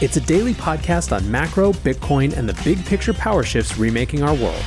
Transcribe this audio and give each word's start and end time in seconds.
It's 0.00 0.16
a 0.16 0.20
daily 0.22 0.54
podcast 0.54 1.14
on 1.14 1.30
macro, 1.30 1.74
Bitcoin, 1.74 2.34
and 2.34 2.48
the 2.48 2.58
big 2.64 2.82
picture 2.86 3.12
power 3.12 3.42
shifts 3.42 3.76
remaking 3.76 4.22
our 4.22 4.34
world. 4.34 4.62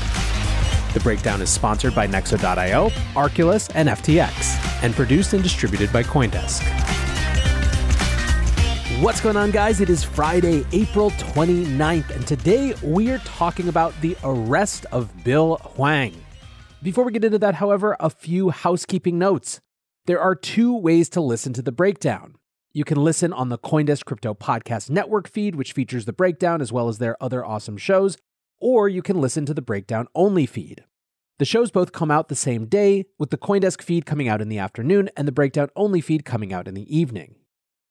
The 0.93 0.99
breakdown 1.01 1.41
is 1.41 1.49
sponsored 1.49 1.95
by 1.95 2.05
Nexo.io, 2.05 2.89
Arculus, 3.15 3.71
and 3.73 3.89
FTX, 3.89 4.83
and 4.83 4.93
produced 4.93 5.33
and 5.33 5.41
distributed 5.41 5.91
by 5.91 6.03
Coindesk. 6.03 6.61
What's 9.01 9.21
going 9.21 9.35
on, 9.35 9.49
guys? 9.49 9.81
It 9.81 9.89
is 9.89 10.03
Friday, 10.03 10.65
April 10.71 11.09
29th, 11.09 12.11
and 12.11 12.27
today 12.27 12.75
we 12.83 13.09
are 13.09 13.17
talking 13.25 13.69
about 13.69 13.99
the 14.01 14.15
arrest 14.23 14.85
of 14.91 15.23
Bill 15.23 15.55
Hwang. 15.75 16.13
Before 16.83 17.03
we 17.03 17.11
get 17.11 17.23
into 17.25 17.39
that, 17.39 17.55
however, 17.55 17.97
a 17.99 18.11
few 18.11 18.51
housekeeping 18.51 19.17
notes. 19.17 19.61
There 20.05 20.21
are 20.21 20.35
two 20.35 20.77
ways 20.77 21.09
to 21.09 21.21
listen 21.21 21.53
to 21.53 21.63
the 21.63 21.71
breakdown. 21.71 22.35
You 22.75 22.83
can 22.83 22.97
listen 22.97 23.31
on 23.31 23.49
the 23.49 23.59
Coindesk 23.59 24.03
Crypto 24.03 24.33
Podcast 24.33 24.89
Network 24.89 25.29
feed, 25.29 25.53
which 25.53 25.73
features 25.73 26.05
the 26.05 26.11
breakdown 26.11 26.59
as 26.59 26.71
well 26.71 26.89
as 26.89 26.97
their 26.97 27.21
other 27.21 27.45
awesome 27.45 27.77
shows, 27.77 28.17
or 28.59 28.89
you 28.89 29.03
can 29.03 29.21
listen 29.21 29.45
to 29.45 29.53
the 29.53 29.61
breakdown 29.61 30.07
only 30.15 30.47
feed. 30.47 30.83
The 31.37 31.45
shows 31.45 31.69
both 31.69 31.91
come 31.91 32.09
out 32.09 32.29
the 32.29 32.35
same 32.35 32.65
day, 32.65 33.05
with 33.19 33.29
the 33.29 33.37
Coindesk 33.37 33.83
feed 33.83 34.07
coming 34.07 34.27
out 34.27 34.41
in 34.41 34.49
the 34.49 34.57
afternoon 34.57 35.11
and 35.15 35.27
the 35.27 35.31
breakdown 35.31 35.69
only 35.75 36.01
feed 36.01 36.25
coming 36.25 36.51
out 36.51 36.67
in 36.67 36.73
the 36.73 36.97
evening. 36.97 37.35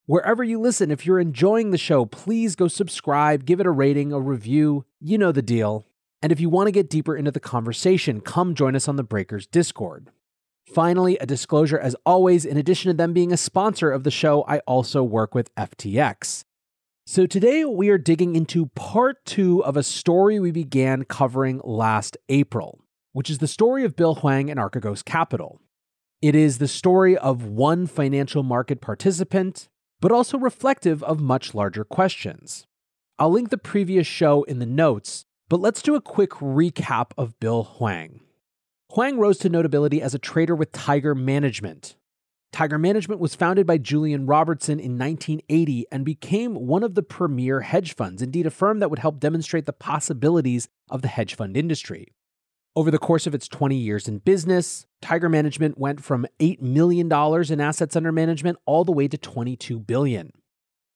Wherever 0.06 0.42
you 0.42 0.58
listen, 0.58 0.90
if 0.90 1.06
you're 1.06 1.20
enjoying 1.20 1.70
the 1.70 1.78
show, 1.78 2.04
please 2.04 2.56
go 2.56 2.66
subscribe, 2.66 3.44
give 3.44 3.60
it 3.60 3.66
a 3.66 3.70
rating, 3.70 4.12
a 4.12 4.18
review. 4.18 4.84
You 4.98 5.16
know 5.16 5.30
the 5.30 5.42
deal. 5.42 5.86
And 6.20 6.32
if 6.32 6.40
you 6.40 6.48
want 6.48 6.66
to 6.66 6.72
get 6.72 6.90
deeper 6.90 7.16
into 7.16 7.30
the 7.30 7.38
conversation, 7.38 8.20
come 8.20 8.56
join 8.56 8.74
us 8.74 8.88
on 8.88 8.96
the 8.96 9.04
Breakers 9.04 9.46
Discord. 9.46 10.10
Finally, 10.72 11.18
a 11.18 11.26
disclosure 11.26 11.78
as 11.78 11.94
always, 12.06 12.46
in 12.46 12.56
addition 12.56 12.90
to 12.90 12.96
them 12.96 13.12
being 13.12 13.30
a 13.30 13.36
sponsor 13.36 13.90
of 13.90 14.04
the 14.04 14.10
show, 14.10 14.42
I 14.48 14.60
also 14.60 15.02
work 15.02 15.34
with 15.34 15.54
FTX. 15.54 16.44
So 17.06 17.26
today 17.26 17.64
we 17.66 17.90
are 17.90 17.98
digging 17.98 18.36
into 18.36 18.66
part 18.68 19.22
two 19.26 19.62
of 19.64 19.76
a 19.76 19.82
story 19.82 20.40
we 20.40 20.50
began 20.50 21.04
covering 21.04 21.60
last 21.62 22.16
April, 22.30 22.80
which 23.12 23.28
is 23.28 23.38
the 23.38 23.48
story 23.48 23.84
of 23.84 23.96
Bill 23.96 24.14
Hwang 24.14 24.48
and 24.48 24.58
Archegos 24.58 25.04
Capital. 25.04 25.60
It 26.22 26.34
is 26.34 26.56
the 26.56 26.68
story 26.68 27.18
of 27.18 27.44
one 27.44 27.86
financial 27.86 28.42
market 28.42 28.80
participant, 28.80 29.68
but 30.00 30.12
also 30.12 30.38
reflective 30.38 31.02
of 31.02 31.20
much 31.20 31.54
larger 31.54 31.84
questions. 31.84 32.66
I'll 33.18 33.30
link 33.30 33.50
the 33.50 33.58
previous 33.58 34.06
show 34.06 34.44
in 34.44 34.58
the 34.58 34.66
notes, 34.66 35.26
but 35.50 35.60
let's 35.60 35.82
do 35.82 35.96
a 35.96 36.00
quick 36.00 36.30
recap 36.30 37.10
of 37.18 37.38
Bill 37.40 37.64
Hwang. 37.64 38.20
Hwang 38.94 39.18
rose 39.18 39.38
to 39.38 39.48
notability 39.48 40.02
as 40.02 40.14
a 40.14 40.18
trader 40.18 40.54
with 40.54 40.70
Tiger 40.70 41.14
Management. 41.14 41.96
Tiger 42.52 42.78
Management 42.78 43.22
was 43.22 43.34
founded 43.34 43.66
by 43.66 43.78
Julian 43.78 44.26
Robertson 44.26 44.78
in 44.78 44.98
1980 44.98 45.86
and 45.90 46.04
became 46.04 46.66
one 46.66 46.82
of 46.82 46.94
the 46.94 47.02
premier 47.02 47.62
hedge 47.62 47.94
funds, 47.94 48.20
indeed, 48.20 48.44
a 48.44 48.50
firm 48.50 48.80
that 48.80 48.90
would 48.90 48.98
help 48.98 49.18
demonstrate 49.18 49.64
the 49.64 49.72
possibilities 49.72 50.68
of 50.90 51.00
the 51.00 51.08
hedge 51.08 51.34
fund 51.34 51.56
industry. 51.56 52.12
Over 52.76 52.90
the 52.90 52.98
course 52.98 53.26
of 53.26 53.34
its 53.34 53.48
20 53.48 53.76
years 53.76 54.08
in 54.08 54.18
business, 54.18 54.84
Tiger 55.00 55.30
Management 55.30 55.78
went 55.78 56.04
from 56.04 56.26
$8 56.38 56.60
million 56.60 57.10
in 57.50 57.60
assets 57.62 57.96
under 57.96 58.12
management 58.12 58.58
all 58.66 58.84
the 58.84 58.92
way 58.92 59.08
to 59.08 59.16
22 59.16 59.78
billion. 59.78 60.32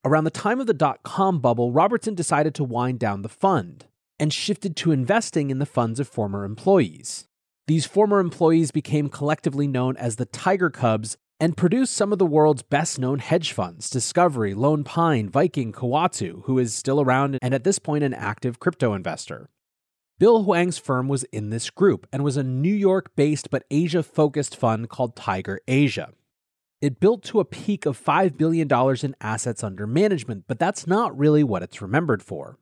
Around 0.05 0.25
the 0.25 0.31
time 0.31 0.61
of 0.61 0.67
the 0.67 0.75
dot 0.75 1.03
com 1.03 1.41
bubble, 1.41 1.73
Robertson 1.73 2.15
decided 2.15 2.55
to 2.57 2.65
wind 2.65 2.99
down 2.99 3.23
the 3.23 3.31
fund 3.31 3.87
and 4.19 4.35
shifted 4.35 4.77
to 4.77 4.93
investing 4.93 5.49
in 5.49 5.61
the 5.61 5.65
funds 5.65 5.99
of 5.99 6.07
former 6.07 6.45
employees. 6.45 7.27
These 7.67 7.85
former 7.85 8.21
employees 8.21 8.71
became 8.71 9.09
collectively 9.09 9.67
known 9.67 9.97
as 9.97 10.17
the 10.17 10.25
Tiger 10.25 10.71
Cubs 10.71 11.17
and 11.41 11.57
produced 11.57 11.95
some 11.95 12.13
of 12.13 12.21
the 12.21 12.25
world's 12.25 12.63
best 12.63 12.97
known 12.97 13.19
hedge 13.19 13.53
funds 13.53 13.91
Discovery, 13.91 14.55
Lone 14.55 14.85
Pine, 14.85 15.29
Viking, 15.29 15.73
Coatue, 15.73 16.43
who 16.45 16.61
is 16.61 16.75
still 16.75 17.01
around 17.01 17.39
and 17.43 17.53
at 17.53 17.65
this 17.65 17.81
point 17.81 18.05
an 18.05 18.15
active 18.15 18.61
crypto 18.61 18.95
investor. 18.95 19.51
Bill 20.19 20.45
Hwang's 20.45 20.79
firm 20.79 21.09
was 21.09 21.25
in 21.25 21.51
this 21.51 21.69
group 21.69 22.07
and 22.13 22.23
was 22.23 22.37
a 22.37 22.45
New 22.45 22.73
York 22.73 23.17
based 23.17 23.51
but 23.51 23.65
Asia 23.69 24.05
focused 24.05 24.57
fund 24.57 24.89
called 24.89 25.17
Tiger 25.17 25.61
Asia. 25.67 26.13
It 26.81 27.01
built 27.01 27.25
to 27.25 27.41
a 27.41 27.45
peak 27.45 27.85
of 27.85 28.03
$5 28.03 28.37
billion 28.37 28.69
in 29.03 29.17
assets 29.21 29.65
under 29.65 29.89
management, 29.89 30.45
but 30.47 30.61
that's 30.61 30.87
not 30.87 31.19
really 31.19 31.43
what 31.43 31.65
it's 31.65 31.83
remembered 31.83 32.23
for. 32.23 32.59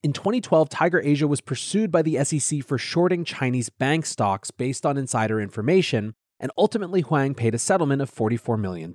In 0.00 0.12
2012, 0.12 0.68
Tiger 0.68 1.02
Asia 1.02 1.26
was 1.26 1.40
pursued 1.40 1.90
by 1.90 2.02
the 2.02 2.22
SEC 2.22 2.62
for 2.62 2.78
shorting 2.78 3.24
Chinese 3.24 3.68
bank 3.68 4.06
stocks 4.06 4.52
based 4.52 4.86
on 4.86 4.96
insider 4.96 5.40
information, 5.40 6.14
and 6.38 6.52
ultimately 6.56 7.00
Hwang 7.00 7.34
paid 7.34 7.52
a 7.52 7.58
settlement 7.58 8.00
of 8.00 8.14
$44 8.14 8.60
million. 8.60 8.94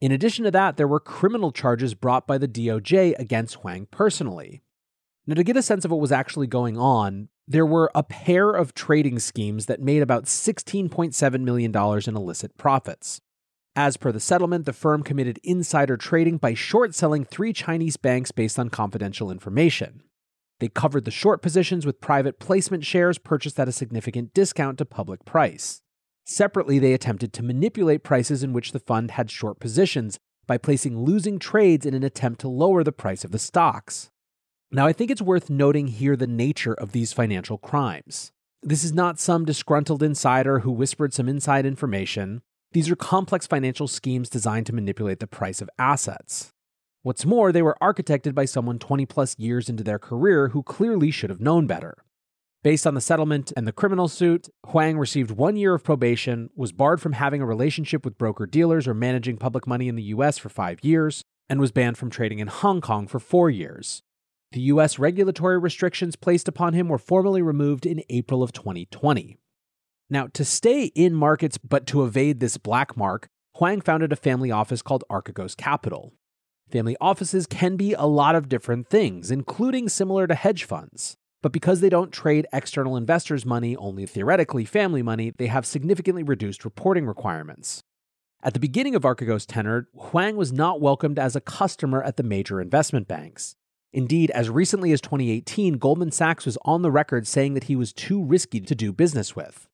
In 0.00 0.12
addition 0.12 0.44
to 0.44 0.52
that, 0.52 0.76
there 0.76 0.86
were 0.86 1.00
criminal 1.00 1.50
charges 1.50 1.94
brought 1.94 2.28
by 2.28 2.38
the 2.38 2.46
DOJ 2.46 3.18
against 3.18 3.56
Hwang 3.56 3.88
personally. 3.90 4.62
Now, 5.26 5.34
to 5.34 5.42
get 5.42 5.56
a 5.56 5.62
sense 5.62 5.84
of 5.84 5.90
what 5.90 6.00
was 6.00 6.12
actually 6.12 6.46
going 6.46 6.78
on, 6.78 7.28
there 7.48 7.66
were 7.66 7.90
a 7.92 8.04
pair 8.04 8.52
of 8.52 8.74
trading 8.74 9.18
schemes 9.18 9.66
that 9.66 9.82
made 9.82 10.02
about 10.02 10.26
$16.7 10.26 11.40
million 11.40 11.74
in 11.74 12.16
illicit 12.16 12.56
profits. 12.56 13.20
As 13.76 13.96
per 13.96 14.10
the 14.10 14.20
settlement, 14.20 14.66
the 14.66 14.72
firm 14.72 15.02
committed 15.02 15.38
insider 15.44 15.96
trading 15.96 16.38
by 16.38 16.54
short 16.54 16.94
selling 16.94 17.24
three 17.24 17.52
Chinese 17.52 17.96
banks 17.96 18.32
based 18.32 18.58
on 18.58 18.68
confidential 18.68 19.30
information. 19.30 20.02
They 20.58 20.68
covered 20.68 21.04
the 21.04 21.10
short 21.10 21.40
positions 21.40 21.86
with 21.86 22.00
private 22.00 22.38
placement 22.38 22.84
shares 22.84 23.16
purchased 23.16 23.58
at 23.58 23.68
a 23.68 23.72
significant 23.72 24.34
discount 24.34 24.78
to 24.78 24.84
public 24.84 25.24
price. 25.24 25.80
Separately, 26.26 26.78
they 26.78 26.92
attempted 26.92 27.32
to 27.32 27.42
manipulate 27.42 28.04
prices 28.04 28.42
in 28.42 28.52
which 28.52 28.72
the 28.72 28.78
fund 28.78 29.12
had 29.12 29.30
short 29.30 29.58
positions 29.58 30.18
by 30.46 30.58
placing 30.58 30.98
losing 30.98 31.38
trades 31.38 31.86
in 31.86 31.94
an 31.94 32.02
attempt 32.02 32.40
to 32.40 32.48
lower 32.48 32.84
the 32.84 32.92
price 32.92 33.24
of 33.24 33.30
the 33.30 33.38
stocks. 33.38 34.10
Now, 34.72 34.86
I 34.86 34.92
think 34.92 35.10
it's 35.10 35.22
worth 35.22 35.48
noting 35.48 35.88
here 35.88 36.16
the 36.16 36.26
nature 36.26 36.74
of 36.74 36.92
these 36.92 37.12
financial 37.12 37.56
crimes. 37.56 38.32
This 38.62 38.84
is 38.84 38.92
not 38.92 39.18
some 39.18 39.44
disgruntled 39.44 40.02
insider 40.02 40.60
who 40.60 40.70
whispered 40.70 41.14
some 41.14 41.28
inside 41.28 41.64
information. 41.64 42.42
These 42.72 42.88
are 42.88 42.96
complex 42.96 43.48
financial 43.48 43.88
schemes 43.88 44.28
designed 44.28 44.66
to 44.66 44.72
manipulate 44.72 45.18
the 45.18 45.26
price 45.26 45.60
of 45.60 45.68
assets. 45.76 46.52
What's 47.02 47.26
more, 47.26 47.50
they 47.50 47.62
were 47.62 47.76
architected 47.82 48.32
by 48.32 48.44
someone 48.44 48.78
20 48.78 49.06
plus 49.06 49.36
years 49.38 49.68
into 49.68 49.82
their 49.82 49.98
career 49.98 50.50
who 50.50 50.62
clearly 50.62 51.10
should 51.10 51.30
have 51.30 51.40
known 51.40 51.66
better. 51.66 51.96
Based 52.62 52.86
on 52.86 52.94
the 52.94 53.00
settlement 53.00 53.52
and 53.56 53.66
the 53.66 53.72
criminal 53.72 54.06
suit, 54.06 54.50
Hwang 54.66 54.98
received 54.98 55.32
one 55.32 55.56
year 55.56 55.74
of 55.74 55.82
probation, 55.82 56.50
was 56.54 56.70
barred 56.70 57.00
from 57.00 57.14
having 57.14 57.40
a 57.40 57.46
relationship 57.46 58.04
with 58.04 58.18
broker 58.18 58.46
dealers 58.46 58.86
or 58.86 58.94
managing 58.94 59.36
public 59.36 59.66
money 59.66 59.88
in 59.88 59.96
the 59.96 60.12
US 60.14 60.38
for 60.38 60.48
five 60.48 60.78
years, 60.84 61.24
and 61.48 61.58
was 61.58 61.72
banned 61.72 61.98
from 61.98 62.10
trading 62.10 62.38
in 62.38 62.46
Hong 62.46 62.80
Kong 62.80 63.08
for 63.08 63.18
four 63.18 63.50
years. 63.50 64.02
The 64.52 64.60
US 64.60 64.96
regulatory 64.96 65.58
restrictions 65.58 66.14
placed 66.14 66.46
upon 66.46 66.74
him 66.74 66.88
were 66.88 66.98
formally 66.98 67.42
removed 67.42 67.84
in 67.84 68.04
April 68.10 68.44
of 68.44 68.52
2020. 68.52 69.38
Now, 70.12 70.26
to 70.32 70.44
stay 70.44 70.86
in 70.86 71.14
markets 71.14 71.56
but 71.56 71.86
to 71.86 72.02
evade 72.04 72.40
this 72.40 72.56
black 72.56 72.96
mark, 72.96 73.28
Hwang 73.54 73.80
founded 73.80 74.12
a 74.12 74.16
family 74.16 74.50
office 74.50 74.82
called 74.82 75.04
Archegos 75.08 75.56
Capital. 75.56 76.12
Family 76.68 76.96
offices 77.00 77.46
can 77.46 77.76
be 77.76 77.94
a 77.94 78.06
lot 78.06 78.34
of 78.34 78.48
different 78.48 78.88
things, 78.88 79.30
including 79.30 79.88
similar 79.88 80.26
to 80.26 80.34
hedge 80.34 80.64
funds. 80.64 81.16
But 81.42 81.52
because 81.52 81.80
they 81.80 81.88
don't 81.88 82.12
trade 82.12 82.46
external 82.52 82.96
investors' 82.96 83.46
money, 83.46 83.76
only 83.76 84.04
theoretically 84.04 84.64
family 84.64 85.02
money, 85.02 85.32
they 85.38 85.46
have 85.46 85.64
significantly 85.64 86.24
reduced 86.24 86.64
reporting 86.64 87.06
requirements. 87.06 87.82
At 88.42 88.54
the 88.54 88.60
beginning 88.60 88.96
of 88.96 89.02
Archegos' 89.02 89.46
tenure, 89.46 89.88
Hwang 89.94 90.36
was 90.36 90.52
not 90.52 90.80
welcomed 90.80 91.18
as 91.18 91.36
a 91.36 91.40
customer 91.40 92.02
at 92.02 92.16
the 92.16 92.22
major 92.24 92.60
investment 92.60 93.06
banks. 93.06 93.54
Indeed, 93.92 94.30
as 94.32 94.50
recently 94.50 94.92
as 94.92 95.00
2018, 95.00 95.74
Goldman 95.74 96.10
Sachs 96.10 96.46
was 96.46 96.58
on 96.64 96.82
the 96.82 96.90
record 96.90 97.26
saying 97.26 97.54
that 97.54 97.64
he 97.64 97.76
was 97.76 97.92
too 97.92 98.24
risky 98.24 98.60
to 98.60 98.74
do 98.74 98.92
business 98.92 99.36
with. 99.36 99.68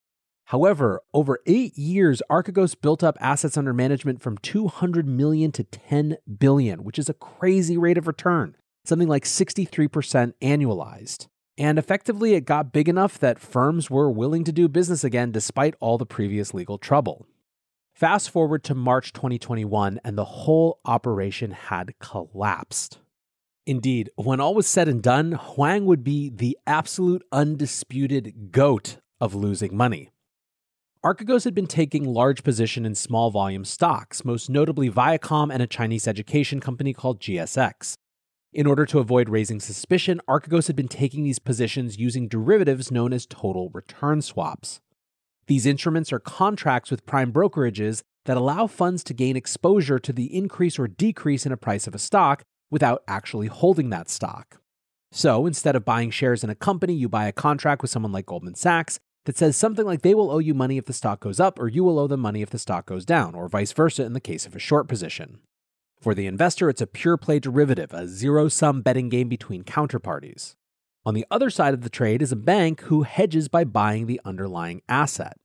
However, 0.51 1.03
over 1.13 1.41
eight 1.47 1.77
years, 1.77 2.23
Archegos 2.31 2.81
built 2.81 3.03
up 3.03 3.17
assets 3.21 3.57
under 3.57 3.73
management 3.73 4.23
from 4.23 4.39
200 4.39 5.05
million 5.05 5.51
to 5.51 5.65
10 5.65 6.19
billion, 6.39 6.85
which 6.85 7.01
is 7.01 7.09
a 7.09 7.15
crazy 7.15 7.77
rate 7.77 7.99
of 7.99 8.07
return, 8.07 8.57
something 8.85 9.09
like 9.09 9.25
63% 9.25 10.35
annualized. 10.41 11.27
And 11.59 11.81
effectively, 11.81 12.35
it 12.35 12.45
got 12.45 12.73
big 12.73 12.89
enough 12.89 13.19
that 13.19 13.41
firms 13.41 13.91
were 13.91 14.09
willing 14.09 14.45
to 14.45 14.53
do 14.53 14.69
business 14.69 15.03
again 15.03 15.33
despite 15.33 15.75
all 15.81 15.99
the 15.99 16.07
previous 16.07 16.55
legal 16.55 16.79
trouble. 16.79 17.27
Fast 17.93 18.31
forward 18.31 18.63
to 18.65 18.75
March 18.75 19.13
2021, 19.13 19.99
and 20.05 20.17
the 20.17 20.25
whole 20.25 20.79
operation 20.85 21.51
had 21.51 21.99
collapsed. 21.99 22.99
Indeed, 23.67 24.11
when 24.15 24.39
all 24.39 24.55
was 24.55 24.69
said 24.69 24.87
and 24.87 25.03
done, 25.03 25.33
Hwang 25.33 25.87
would 25.87 26.05
be 26.05 26.31
the 26.31 26.57
absolute 26.69 27.25
undisputed 27.33 28.53
goat 28.53 28.99
of 29.21 29.35
losing 29.35 29.77
money. 29.77 30.11
Archegos 31.07 31.45
had 31.45 31.55
been 31.55 31.69
taking 31.69 32.03
large 32.03 32.43
position 32.43 32.85
in 32.85 32.97
small 32.97 33.31
volume 33.31 33.65
stocks, 33.65 34.25
most 34.25 34.51
notably 34.51 34.91
Viacom 34.91 35.55
and 35.55 35.63
a 35.63 35.67
Chinese 35.69 36.09
education 36.09 36.59
company 36.59 36.93
called 36.93 37.21
GSX. 37.21 37.95
In 38.53 38.67
order 38.67 38.85
to 38.87 38.99
avoid 38.99 39.29
raising 39.29 39.61
suspicion, 39.61 40.21
Archegos 40.29 40.67
had 40.67 40.75
been 40.75 40.89
taking 40.89 41.23
these 41.23 41.39
positions 41.39 41.97
using 41.97 42.27
derivatives 42.27 42.91
known 42.91 43.13
as 43.13 43.25
total 43.25 43.71
return 43.73 44.21
swaps. 44.21 44.81
These 45.47 45.65
instruments 45.65 46.13
are 46.13 46.19
contracts 46.19 46.91
with 46.91 47.07
prime 47.07 47.33
brokerages 47.33 48.03
that 48.25 48.37
allow 48.37 48.67
funds 48.67 49.05
to 49.05 49.15
gain 49.15 49.37
exposure 49.37 50.01
to 50.01 50.13
the 50.13 50.37
increase 50.37 50.77
or 50.77 50.89
decrease 50.89 51.47
in 51.47 51.53
a 51.53 51.57
price 51.57 51.87
of 51.87 51.95
a 51.95 52.01
stock 52.01 52.43
without 52.69 53.05
actually 53.07 53.47
holding 53.47 53.91
that 53.91 54.11
stock. 54.11 54.59
So 55.13 55.47
instead 55.47 55.77
of 55.77 55.85
buying 55.85 56.11
shares 56.11 56.43
in 56.43 56.51
a 56.51 56.57
company, 56.57 56.95
you 56.95 57.09
buy 57.09 57.29
a 57.29 57.33
contract 57.33 57.83
with 57.83 57.93
someone 57.93 58.11
like 58.11 58.27
Goldman 58.27 58.57
Sachs 58.57 58.99
that 59.27 59.37
says 59.37 59.57
something 59.57 59.85
like 59.85 60.03
they 60.03 60.15
will 60.15 60.31
owe 60.31 60.39
you 60.39 60.55
money 60.55 60.79
if 60.79 60.87
the 60.87 60.93
stock 60.93 61.21
goes 61.21 61.39
up, 61.39 61.59
or 61.59 61.69
you 61.69 61.85
will 61.85 61.99
owe 61.99 62.07
them 62.07 62.21
money 62.21 62.43
if 62.43 62.51
the 62.51 62.59
stock 62.59 62.87
goes 62.87 63.05
down, 63.05 63.35
or 63.35 63.49
vice 63.49 63.73
versa 63.73 64.05
in 64.05 64.15
the 64.15 64.21
case 64.21 64.47
of 64.47 64.57
a 64.57 64.61
short 64.61 64.89
position. 64.89 65.41
For 66.01 66.15
the 66.15 66.27
investor, 66.27 66.69
it's 66.71 66.81
a 66.81 66.87
pure 66.87 67.17
play 67.17 67.41
derivative, 67.41 67.93
a 67.93 68.07
zero 68.07 68.49
sum 68.49 68.83
betting 68.83 69.09
game 69.09 69.29
between 69.29 69.65
counterparties. 69.65 70.55
On 71.05 71.15
the 71.15 71.27
other 71.31 71.51
side 71.51 71.75
of 71.75 71.83
the 71.83 71.91
trade 71.91 72.23
is 72.23 72.33
a 72.33 72.37
bank 72.37 72.83
who 72.83 73.03
hedges 73.03 73.49
by 73.49 73.65
buying 73.65 74.07
the 74.07 74.21
underlying 74.25 74.83
asset. 74.89 75.39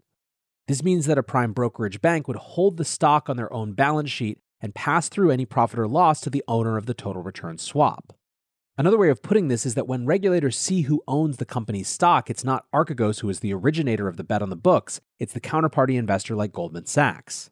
This 0.67 0.83
means 0.83 1.07
that 1.07 1.17
a 1.17 1.23
prime 1.23 1.51
brokerage 1.51 2.01
bank 2.01 2.27
would 2.27 2.37
hold 2.37 2.77
the 2.77 2.85
stock 2.85 3.29
on 3.29 3.37
their 3.37 3.51
own 3.51 3.73
balance 3.73 4.11
sheet 4.11 4.39
and 4.61 4.75
pass 4.75 5.09
through 5.09 5.31
any 5.31 5.45
profit 5.45 5.79
or 5.79 5.87
loss 5.87 6.21
to 6.21 6.29
the 6.29 6.43
owner 6.47 6.77
of 6.77 6.85
the 6.85 6.93
total 6.93 7.23
return 7.23 7.57
swap. 7.57 8.13
Another 8.77 8.97
way 8.97 9.09
of 9.09 9.21
putting 9.21 9.49
this 9.49 9.65
is 9.65 9.75
that 9.75 9.87
when 9.87 10.05
regulators 10.05 10.57
see 10.57 10.83
who 10.83 11.03
owns 11.07 11.37
the 11.37 11.45
company's 11.45 11.89
stock, 11.89 12.29
it's 12.29 12.43
not 12.43 12.65
Archegos 12.73 13.19
who 13.19 13.29
is 13.29 13.41
the 13.41 13.53
originator 13.53 14.07
of 14.07 14.15
the 14.15 14.23
bet 14.23 14.41
on 14.41 14.49
the 14.49 14.55
books, 14.55 15.01
it's 15.19 15.33
the 15.33 15.41
counterparty 15.41 15.97
investor 15.97 16.35
like 16.35 16.53
Goldman 16.53 16.85
Sachs. 16.85 17.51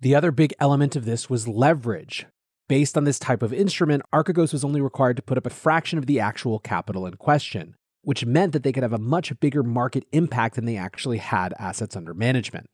The 0.00 0.14
other 0.14 0.32
big 0.32 0.52
element 0.58 0.96
of 0.96 1.04
this 1.04 1.30
was 1.30 1.46
leverage. 1.46 2.26
Based 2.68 2.96
on 2.96 3.04
this 3.04 3.18
type 3.18 3.42
of 3.42 3.52
instrument, 3.52 4.02
Archegos 4.12 4.52
was 4.52 4.64
only 4.64 4.80
required 4.80 5.16
to 5.16 5.22
put 5.22 5.38
up 5.38 5.46
a 5.46 5.50
fraction 5.50 5.98
of 5.98 6.06
the 6.06 6.18
actual 6.18 6.58
capital 6.58 7.06
in 7.06 7.14
question, 7.14 7.76
which 8.02 8.26
meant 8.26 8.52
that 8.52 8.62
they 8.62 8.72
could 8.72 8.82
have 8.82 8.92
a 8.92 8.98
much 8.98 9.38
bigger 9.40 9.62
market 9.62 10.04
impact 10.10 10.56
than 10.56 10.64
they 10.64 10.76
actually 10.76 11.18
had 11.18 11.54
assets 11.58 11.94
under 11.94 12.12
management. 12.12 12.68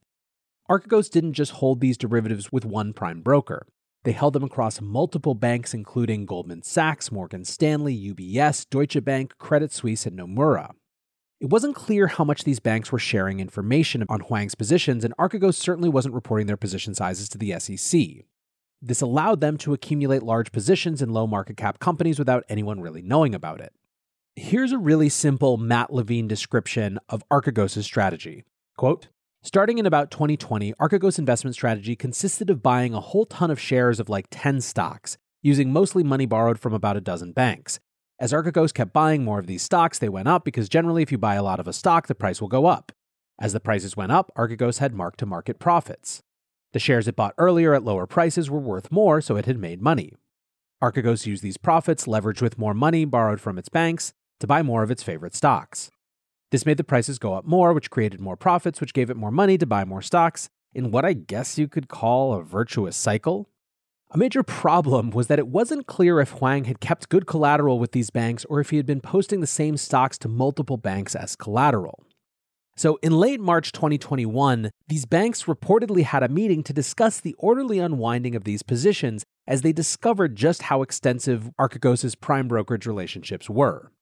Archegos 0.70 1.10
didn't 1.10 1.34
just 1.34 1.52
hold 1.52 1.80
these 1.80 1.98
derivatives 1.98 2.50
with 2.50 2.64
one 2.64 2.92
prime 2.92 3.20
broker. 3.20 3.66
They 4.06 4.12
held 4.12 4.34
them 4.34 4.44
across 4.44 4.80
multiple 4.80 5.34
banks, 5.34 5.74
including 5.74 6.26
Goldman 6.26 6.62
Sachs, 6.62 7.10
Morgan 7.10 7.44
Stanley, 7.44 7.92
UBS, 8.14 8.64
Deutsche 8.70 9.02
Bank, 9.02 9.36
Credit 9.38 9.72
Suisse, 9.72 10.06
and 10.06 10.16
Nomura. 10.16 10.70
It 11.40 11.50
wasn't 11.50 11.74
clear 11.74 12.06
how 12.06 12.22
much 12.22 12.44
these 12.44 12.60
banks 12.60 12.92
were 12.92 13.00
sharing 13.00 13.40
information 13.40 14.04
on 14.08 14.20
Hwang's 14.20 14.54
positions, 14.54 15.04
and 15.04 15.12
Archegos 15.16 15.56
certainly 15.56 15.88
wasn't 15.88 16.14
reporting 16.14 16.46
their 16.46 16.56
position 16.56 16.94
sizes 16.94 17.28
to 17.30 17.36
the 17.36 17.58
SEC. 17.58 18.00
This 18.80 19.00
allowed 19.00 19.40
them 19.40 19.56
to 19.56 19.74
accumulate 19.74 20.22
large 20.22 20.52
positions 20.52 21.02
in 21.02 21.10
low 21.10 21.26
market 21.26 21.56
cap 21.56 21.80
companies 21.80 22.20
without 22.20 22.44
anyone 22.48 22.80
really 22.80 23.02
knowing 23.02 23.34
about 23.34 23.60
it. 23.60 23.72
Here's 24.36 24.70
a 24.70 24.78
really 24.78 25.08
simple 25.08 25.56
Matt 25.56 25.92
Levine 25.92 26.28
description 26.28 27.00
of 27.08 27.24
Archegos' 27.28 27.82
strategy. 27.82 28.44
Quote, 28.76 29.08
Starting 29.46 29.78
in 29.78 29.86
about 29.86 30.10
2020, 30.10 30.72
Archegos' 30.72 31.20
investment 31.20 31.54
strategy 31.54 31.94
consisted 31.94 32.50
of 32.50 32.64
buying 32.64 32.92
a 32.92 33.00
whole 33.00 33.24
ton 33.24 33.48
of 33.48 33.60
shares 33.60 34.00
of 34.00 34.08
like 34.08 34.26
10 34.28 34.60
stocks, 34.60 35.16
using 35.40 35.72
mostly 35.72 36.02
money 36.02 36.26
borrowed 36.26 36.58
from 36.58 36.74
about 36.74 36.96
a 36.96 37.00
dozen 37.00 37.30
banks. 37.30 37.78
As 38.18 38.32
Archegos 38.32 38.74
kept 38.74 38.92
buying 38.92 39.22
more 39.22 39.38
of 39.38 39.46
these 39.46 39.62
stocks, 39.62 40.00
they 40.00 40.08
went 40.08 40.26
up 40.26 40.44
because 40.44 40.68
generally, 40.68 41.00
if 41.04 41.12
you 41.12 41.16
buy 41.16 41.36
a 41.36 41.44
lot 41.44 41.60
of 41.60 41.68
a 41.68 41.72
stock, 41.72 42.08
the 42.08 42.14
price 42.16 42.40
will 42.40 42.48
go 42.48 42.66
up. 42.66 42.90
As 43.40 43.52
the 43.52 43.60
prices 43.60 43.96
went 43.96 44.10
up, 44.10 44.32
Archegos 44.36 44.78
had 44.78 44.92
mark 44.92 45.16
to 45.18 45.26
market 45.26 45.60
profits. 45.60 46.22
The 46.72 46.80
shares 46.80 47.06
it 47.06 47.14
bought 47.14 47.34
earlier 47.38 47.72
at 47.72 47.84
lower 47.84 48.08
prices 48.08 48.50
were 48.50 48.58
worth 48.58 48.90
more, 48.90 49.20
so 49.20 49.36
it 49.36 49.46
had 49.46 49.60
made 49.60 49.80
money. 49.80 50.12
Archegos 50.82 51.24
used 51.24 51.44
these 51.44 51.56
profits, 51.56 52.06
leveraged 52.06 52.42
with 52.42 52.58
more 52.58 52.74
money 52.74 53.04
borrowed 53.04 53.40
from 53.40 53.58
its 53.58 53.68
banks, 53.68 54.12
to 54.40 54.48
buy 54.48 54.64
more 54.64 54.82
of 54.82 54.90
its 54.90 55.04
favorite 55.04 55.36
stocks. 55.36 55.92
This 56.56 56.64
made 56.64 56.78
the 56.78 56.84
prices 56.84 57.18
go 57.18 57.34
up 57.34 57.44
more, 57.44 57.74
which 57.74 57.90
created 57.90 58.18
more 58.18 58.34
profits, 58.34 58.80
which 58.80 58.94
gave 58.94 59.10
it 59.10 59.16
more 59.18 59.30
money 59.30 59.58
to 59.58 59.66
buy 59.66 59.84
more 59.84 60.00
stocks, 60.00 60.48
in 60.72 60.90
what 60.90 61.04
I 61.04 61.12
guess 61.12 61.58
you 61.58 61.68
could 61.68 61.86
call 61.86 62.32
a 62.32 62.42
virtuous 62.42 62.96
cycle. 62.96 63.50
A 64.12 64.16
major 64.16 64.42
problem 64.42 65.10
was 65.10 65.26
that 65.26 65.38
it 65.38 65.48
wasn't 65.48 65.86
clear 65.86 66.18
if 66.18 66.30
Hwang 66.30 66.64
had 66.64 66.80
kept 66.80 67.10
good 67.10 67.26
collateral 67.26 67.78
with 67.78 67.92
these 67.92 68.08
banks 68.08 68.46
or 68.46 68.58
if 68.58 68.70
he 68.70 68.78
had 68.78 68.86
been 68.86 69.02
posting 69.02 69.42
the 69.42 69.46
same 69.46 69.76
stocks 69.76 70.16
to 70.16 70.28
multiple 70.28 70.78
banks 70.78 71.14
as 71.14 71.36
collateral. 71.36 72.02
So, 72.74 72.98
in 73.02 73.12
late 73.12 73.38
March 73.38 73.70
2021, 73.72 74.70
these 74.88 75.04
banks 75.04 75.42
reportedly 75.42 76.04
had 76.04 76.22
a 76.22 76.28
meeting 76.28 76.62
to 76.62 76.72
discuss 76.72 77.20
the 77.20 77.34
orderly 77.38 77.80
unwinding 77.80 78.34
of 78.34 78.44
these 78.44 78.62
positions 78.62 79.26
as 79.46 79.60
they 79.60 79.74
discovered 79.74 80.36
just 80.36 80.62
how 80.62 80.80
extensive 80.80 81.50
Archegos' 81.60 82.18
prime 82.18 82.48
brokerage 82.48 82.86
relationships 82.86 83.50
were. 83.50 83.92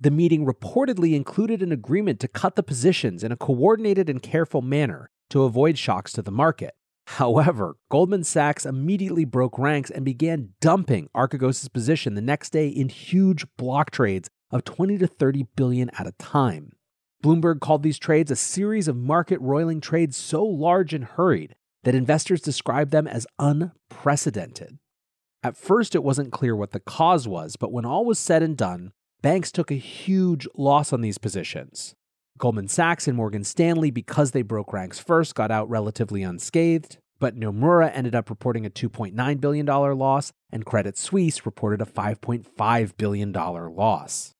The 0.00 0.10
meeting 0.12 0.46
reportedly 0.46 1.14
included 1.14 1.60
an 1.60 1.72
agreement 1.72 2.20
to 2.20 2.28
cut 2.28 2.54
the 2.54 2.62
positions 2.62 3.24
in 3.24 3.32
a 3.32 3.36
coordinated 3.36 4.08
and 4.08 4.22
careful 4.22 4.62
manner 4.62 5.10
to 5.30 5.42
avoid 5.42 5.76
shocks 5.76 6.12
to 6.12 6.22
the 6.22 6.30
market. 6.30 6.74
However, 7.06 7.76
Goldman 7.90 8.22
Sachs 8.22 8.64
immediately 8.64 9.24
broke 9.24 9.58
ranks 9.58 9.90
and 9.90 10.04
began 10.04 10.50
dumping 10.60 11.08
Archegos' 11.16 11.72
position 11.72 12.14
the 12.14 12.20
next 12.20 12.50
day 12.50 12.68
in 12.68 12.88
huge 12.88 13.44
block 13.56 13.90
trades 13.90 14.28
of 14.52 14.64
20 14.64 14.98
to 14.98 15.06
30 15.06 15.46
billion 15.56 15.90
at 15.98 16.06
a 16.06 16.12
time. 16.12 16.72
Bloomberg 17.24 17.60
called 17.60 17.82
these 17.82 17.98
trades 17.98 18.30
a 18.30 18.36
series 18.36 18.86
of 18.86 18.96
market 18.96 19.40
roiling 19.40 19.80
trades 19.80 20.16
so 20.16 20.44
large 20.44 20.94
and 20.94 21.04
hurried 21.04 21.56
that 21.82 21.94
investors 21.94 22.40
described 22.40 22.92
them 22.92 23.08
as 23.08 23.26
unprecedented. 23.38 24.78
At 25.42 25.56
first, 25.56 25.94
it 25.94 26.04
wasn't 26.04 26.32
clear 26.32 26.54
what 26.54 26.70
the 26.70 26.80
cause 26.80 27.26
was, 27.26 27.56
but 27.56 27.72
when 27.72 27.84
all 27.84 28.04
was 28.04 28.18
said 28.18 28.42
and 28.42 28.56
done, 28.56 28.92
banks 29.22 29.50
took 29.50 29.70
a 29.70 29.74
huge 29.74 30.46
loss 30.54 30.92
on 30.92 31.00
these 31.00 31.18
positions. 31.18 31.94
Goldman 32.38 32.68
Sachs 32.68 33.08
and 33.08 33.16
Morgan 33.16 33.42
Stanley, 33.44 33.90
because 33.90 34.30
they 34.30 34.42
broke 34.42 34.72
ranks 34.72 34.98
first, 34.98 35.34
got 35.34 35.50
out 35.50 35.68
relatively 35.68 36.22
unscathed, 36.22 36.98
but 37.18 37.36
Nomura 37.36 37.90
ended 37.92 38.14
up 38.14 38.30
reporting 38.30 38.64
a 38.64 38.70
$2.9 38.70 39.40
billion 39.40 39.66
loss, 39.66 40.32
and 40.50 40.64
Credit 40.64 40.96
Suisse 40.96 41.44
reported 41.44 41.82
a 41.82 41.86
$5.5 41.86 42.96
billion 42.96 43.32
loss. 43.32 44.34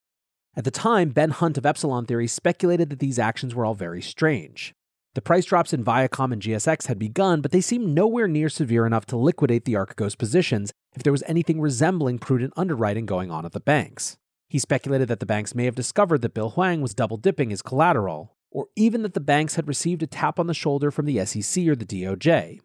At 0.56 0.64
the 0.64 0.70
time, 0.70 1.11
Ben 1.11 1.30
Hunt 1.30 1.58
of 1.58 1.66
Epsilon 1.66 2.06
Theory 2.06 2.28
speculated 2.28 2.90
that 2.90 3.00
these 3.00 3.18
actions 3.18 3.54
were 3.54 3.64
all 3.64 3.75
very 3.75 4.02
strange. 4.02 4.75
The 5.14 5.23
price 5.23 5.47
drops 5.47 5.73
in 5.73 5.85
Viacom 5.85 6.32
and 6.32 6.42
GSX 6.42 6.87
had 6.87 6.99
begun, 6.99 7.40
but 7.40 7.50
they 7.50 7.61
seemed 7.61 7.88
nowhere 7.88 8.28
near 8.28 8.49
severe 8.49 8.87
enough 8.87 9.06
to 9.06 9.16
liquidate 9.16 9.64
the 9.64 9.75
Archegos 9.75 10.16
positions 10.16 10.73
if 10.94 11.02
there 11.02 11.12
was 11.12 11.25
anything 11.26 11.61
resembling 11.61 12.18
prudent 12.18 12.52
underwriting 12.56 13.06
going 13.06 13.30
on 13.30 13.44
at 13.44 13.52
the 13.52 13.61
banks. 13.61 14.16
He 14.48 14.58
speculated 14.58 15.08
that 15.08 15.20
the 15.20 15.26
banks 15.26 15.54
may 15.54 15.66
have 15.66 15.74
discovered 15.74 16.22
that 16.22 16.32
Bill 16.32 16.50
Hwang 16.50 16.80
was 16.80 16.94
double 16.94 17.18
dipping 17.18 17.50
his 17.50 17.60
collateral, 17.60 18.34
or 18.50 18.68
even 18.76 19.02
that 19.02 19.12
the 19.12 19.20
banks 19.20 19.56
had 19.56 19.68
received 19.68 20.02
a 20.02 20.06
tap 20.06 20.38
on 20.38 20.46
the 20.46 20.54
shoulder 20.54 20.90
from 20.90 21.04
the 21.04 21.24
SEC 21.26 21.66
or 21.66 21.76
the 21.76 21.84
DOJ. 21.84 22.60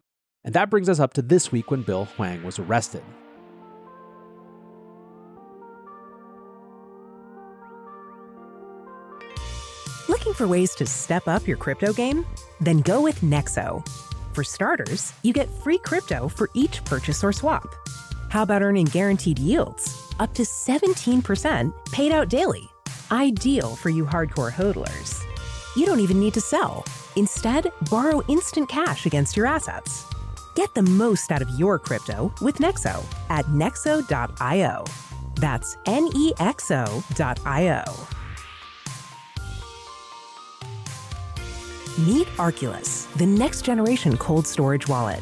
And 0.45 0.55
that 0.55 0.69
brings 0.69 0.87
us 0.87 1.01
up 1.01 1.13
to 1.13 1.21
this 1.21 1.51
week 1.51 1.71
when 1.71 1.81
Bill 1.81 2.05
Hwang 2.05 2.41
was 2.43 2.57
arrested. 2.57 3.03
Looking 10.07 10.33
for 10.33 10.47
ways 10.47 10.73
to 10.75 10.85
step 10.85 11.27
up 11.27 11.47
your 11.47 11.57
crypto 11.57 11.91
game? 11.91 12.25
Then 12.61 12.79
go 12.79 13.01
with 13.01 13.19
Nexo. 13.21 13.85
For 14.33 14.43
starters, 14.43 15.13
you 15.21 15.33
get 15.33 15.49
free 15.49 15.77
crypto 15.77 16.29
for 16.29 16.49
each 16.53 16.83
purchase 16.85 17.23
or 17.25 17.33
swap. 17.33 17.67
How 18.33 18.41
about 18.41 18.63
earning 18.63 18.85
guaranteed 18.85 19.37
yields? 19.37 20.11
Up 20.19 20.33
to 20.33 20.41
17% 20.41 21.71
paid 21.91 22.11
out 22.11 22.29
daily. 22.29 22.67
Ideal 23.11 23.75
for 23.75 23.91
you 23.91 24.07
hardcore 24.07 24.51
hodlers. 24.51 25.23
You 25.77 25.85
don't 25.85 25.99
even 25.99 26.19
need 26.19 26.33
to 26.33 26.41
sell. 26.41 26.83
Instead, 27.15 27.71
borrow 27.91 28.23
instant 28.27 28.69
cash 28.69 29.05
against 29.05 29.37
your 29.37 29.45
assets. 29.45 30.07
Get 30.55 30.73
the 30.73 30.81
most 30.81 31.31
out 31.31 31.43
of 31.43 31.49
your 31.59 31.77
crypto 31.77 32.33
with 32.41 32.55
Nexo 32.55 33.05
at 33.29 33.45
nexo.io. 33.45 34.85
That's 35.35 35.77
N 35.85 36.09
E 36.15 36.33
X 36.39 36.71
O.io. 36.71 37.83
Meet 42.07 42.27
Arculus, 42.37 43.13
the 43.13 43.27
next 43.27 43.61
generation 43.61 44.17
cold 44.17 44.47
storage 44.47 44.87
wallet. 44.87 45.21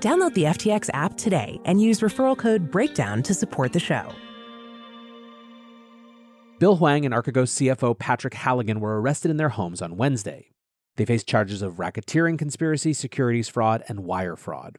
Download 0.00 0.34
the 0.34 0.44
FTX 0.44 0.90
app 0.92 1.16
today 1.16 1.58
and 1.64 1.80
use 1.80 2.00
referral 2.00 2.36
code 2.36 2.70
BREAKDOWN 2.70 3.24
to 3.24 3.34
support 3.34 3.72
the 3.72 3.80
show. 3.80 4.12
Bill 6.58 6.76
Hwang 6.76 7.04
and 7.04 7.14
Archegos 7.14 7.52
CFO 7.52 7.98
Patrick 7.98 8.34
Halligan 8.34 8.80
were 8.80 9.00
arrested 9.00 9.30
in 9.30 9.36
their 9.36 9.50
homes 9.50 9.82
on 9.82 9.96
Wednesday. 9.96 10.50
They 10.96 11.04
face 11.04 11.24
charges 11.24 11.60
of 11.60 11.74
racketeering 11.74 12.38
conspiracy, 12.38 12.94
securities 12.94 13.48
fraud, 13.48 13.84
and 13.88 14.00
wire 14.00 14.36
fraud. 14.36 14.78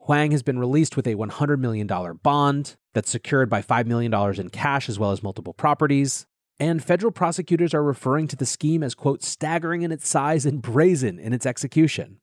Hwang 0.00 0.30
has 0.30 0.42
been 0.42 0.58
released 0.58 0.96
with 0.96 1.06
a 1.06 1.14
$100 1.14 1.58
million 1.58 1.86
bond 2.22 2.76
that's 2.94 3.10
secured 3.10 3.48
by 3.48 3.62
$5 3.62 3.86
million 3.86 4.12
in 4.38 4.50
cash 4.50 4.88
as 4.88 4.98
well 4.98 5.10
as 5.10 5.22
multiple 5.22 5.54
properties. 5.54 6.26
And 6.58 6.84
federal 6.84 7.12
prosecutors 7.12 7.74
are 7.74 7.82
referring 7.82 8.28
to 8.28 8.36
the 8.36 8.46
scheme 8.46 8.82
as, 8.82 8.94
quote, 8.94 9.22
staggering 9.22 9.82
in 9.82 9.92
its 9.92 10.08
size 10.08 10.46
and 10.46 10.62
brazen 10.62 11.18
in 11.18 11.32
its 11.32 11.44
execution. 11.44 12.20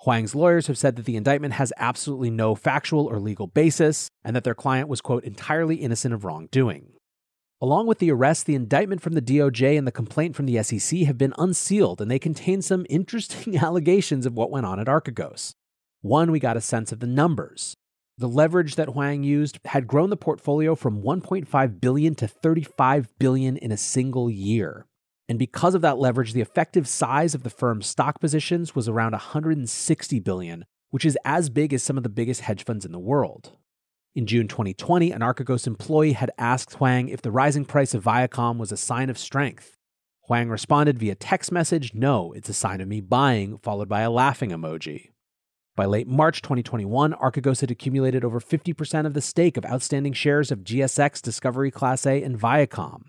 Hwang's 0.00 0.34
lawyers 0.34 0.68
have 0.68 0.78
said 0.78 0.96
that 0.96 1.06
the 1.06 1.16
indictment 1.16 1.54
has 1.54 1.72
absolutely 1.76 2.30
no 2.30 2.54
factual 2.54 3.06
or 3.06 3.18
legal 3.18 3.48
basis 3.48 4.10
and 4.24 4.36
that 4.36 4.44
their 4.44 4.54
client 4.54 4.88
was, 4.88 5.00
quote, 5.00 5.24
entirely 5.24 5.76
innocent 5.76 6.14
of 6.14 6.24
wrongdoing. 6.24 6.92
Along 7.60 7.88
with 7.88 7.98
the 7.98 8.12
arrest, 8.12 8.46
the 8.46 8.54
indictment 8.54 9.00
from 9.00 9.14
the 9.14 9.22
DOJ 9.22 9.76
and 9.76 9.86
the 9.86 9.92
complaint 9.92 10.36
from 10.36 10.46
the 10.46 10.62
SEC 10.62 11.00
have 11.00 11.18
been 11.18 11.34
unsealed, 11.36 12.00
and 12.00 12.08
they 12.08 12.20
contain 12.20 12.62
some 12.62 12.86
interesting 12.90 13.58
allegations 13.58 14.26
of 14.26 14.34
what 14.34 14.50
went 14.50 14.66
on 14.66 14.78
at 14.78 14.86
Archegos. 14.86 15.54
One, 16.00 16.30
we 16.30 16.38
got 16.38 16.56
a 16.56 16.60
sense 16.60 16.92
of 16.92 17.00
the 17.00 17.08
numbers. 17.08 17.74
The 18.16 18.28
leverage 18.28 18.76
that 18.76 18.90
Hwang 18.90 19.24
used 19.24 19.58
had 19.64 19.88
grown 19.88 20.10
the 20.10 20.16
portfolio 20.16 20.76
from 20.76 21.02
1.5 21.02 21.80
billion 21.80 22.14
to 22.16 22.28
35 22.28 23.08
billion 23.18 23.56
in 23.56 23.72
a 23.72 23.76
single 23.76 24.30
year. 24.30 24.86
And 25.28 25.38
because 25.38 25.74
of 25.74 25.82
that 25.82 25.98
leverage, 25.98 26.32
the 26.32 26.40
effective 26.40 26.88
size 26.88 27.34
of 27.34 27.42
the 27.42 27.50
firm's 27.50 27.86
stock 27.86 28.18
positions 28.18 28.74
was 28.74 28.88
around 28.88 29.12
160 29.12 30.20
billion, 30.20 30.64
which 30.90 31.04
is 31.04 31.18
as 31.24 31.50
big 31.50 31.74
as 31.74 31.82
some 31.82 31.98
of 31.98 32.02
the 32.02 32.08
biggest 32.08 32.40
hedge 32.42 32.64
funds 32.64 32.86
in 32.86 32.92
the 32.92 32.98
world. 32.98 33.52
In 34.14 34.26
June 34.26 34.48
2020, 34.48 35.12
an 35.12 35.20
Archegos 35.20 35.66
employee 35.66 36.14
had 36.14 36.30
asked 36.38 36.74
Hwang 36.74 37.08
if 37.08 37.20
the 37.20 37.30
rising 37.30 37.66
price 37.66 37.92
of 37.92 38.04
Viacom 38.04 38.56
was 38.56 38.72
a 38.72 38.76
sign 38.76 39.10
of 39.10 39.18
strength. 39.18 39.76
Hwang 40.22 40.48
responded 40.48 40.98
via 40.98 41.14
text 41.14 41.52
message, 41.52 41.94
No, 41.94 42.32
it's 42.32 42.48
a 42.48 42.54
sign 42.54 42.80
of 42.80 42.88
me 42.88 43.00
buying, 43.00 43.58
followed 43.58 43.88
by 43.88 44.00
a 44.00 44.10
laughing 44.10 44.50
emoji. 44.50 45.10
By 45.76 45.84
late 45.84 46.08
March 46.08 46.42
2021, 46.42 47.12
Archegos 47.12 47.60
had 47.60 47.70
accumulated 47.70 48.24
over 48.24 48.40
50% 48.40 49.06
of 49.06 49.14
the 49.14 49.20
stake 49.20 49.56
of 49.56 49.64
outstanding 49.64 50.14
shares 50.14 50.50
of 50.50 50.64
GSX, 50.64 51.22
Discovery 51.22 51.70
Class 51.70 52.04
A, 52.04 52.22
and 52.22 52.36
Viacom. 52.36 53.02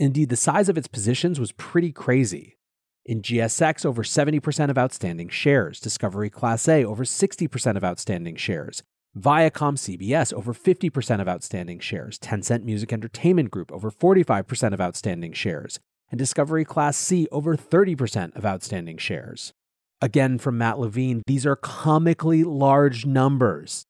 Indeed, 0.00 0.30
the 0.30 0.36
size 0.36 0.70
of 0.70 0.78
its 0.78 0.88
positions 0.88 1.38
was 1.38 1.52
pretty 1.52 1.92
crazy. 1.92 2.56
In 3.04 3.20
GSX, 3.20 3.84
over 3.84 4.02
70% 4.02 4.70
of 4.70 4.78
outstanding 4.78 5.28
shares, 5.28 5.78
Discovery 5.78 6.30
Class 6.30 6.66
A, 6.68 6.86
over 6.86 7.04
60% 7.04 7.76
of 7.76 7.84
outstanding 7.84 8.36
shares, 8.36 8.82
Viacom 9.14 9.76
CBS, 9.76 10.32
over 10.32 10.54
50% 10.54 11.20
of 11.20 11.28
outstanding 11.28 11.80
shares, 11.80 12.18
Tencent 12.18 12.64
Music 12.64 12.94
Entertainment 12.94 13.50
Group, 13.50 13.70
over 13.70 13.90
45% 13.90 14.72
of 14.72 14.80
outstanding 14.80 15.34
shares, 15.34 15.78
and 16.10 16.18
Discovery 16.18 16.64
Class 16.64 16.96
C, 16.96 17.28
over 17.30 17.54
30% 17.54 18.34
of 18.34 18.46
outstanding 18.46 18.96
shares. 18.96 19.52
Again, 20.00 20.38
from 20.38 20.56
Matt 20.56 20.78
Levine, 20.78 21.22
these 21.26 21.44
are 21.44 21.56
comically 21.56 22.42
large 22.42 23.04
numbers. 23.04 23.84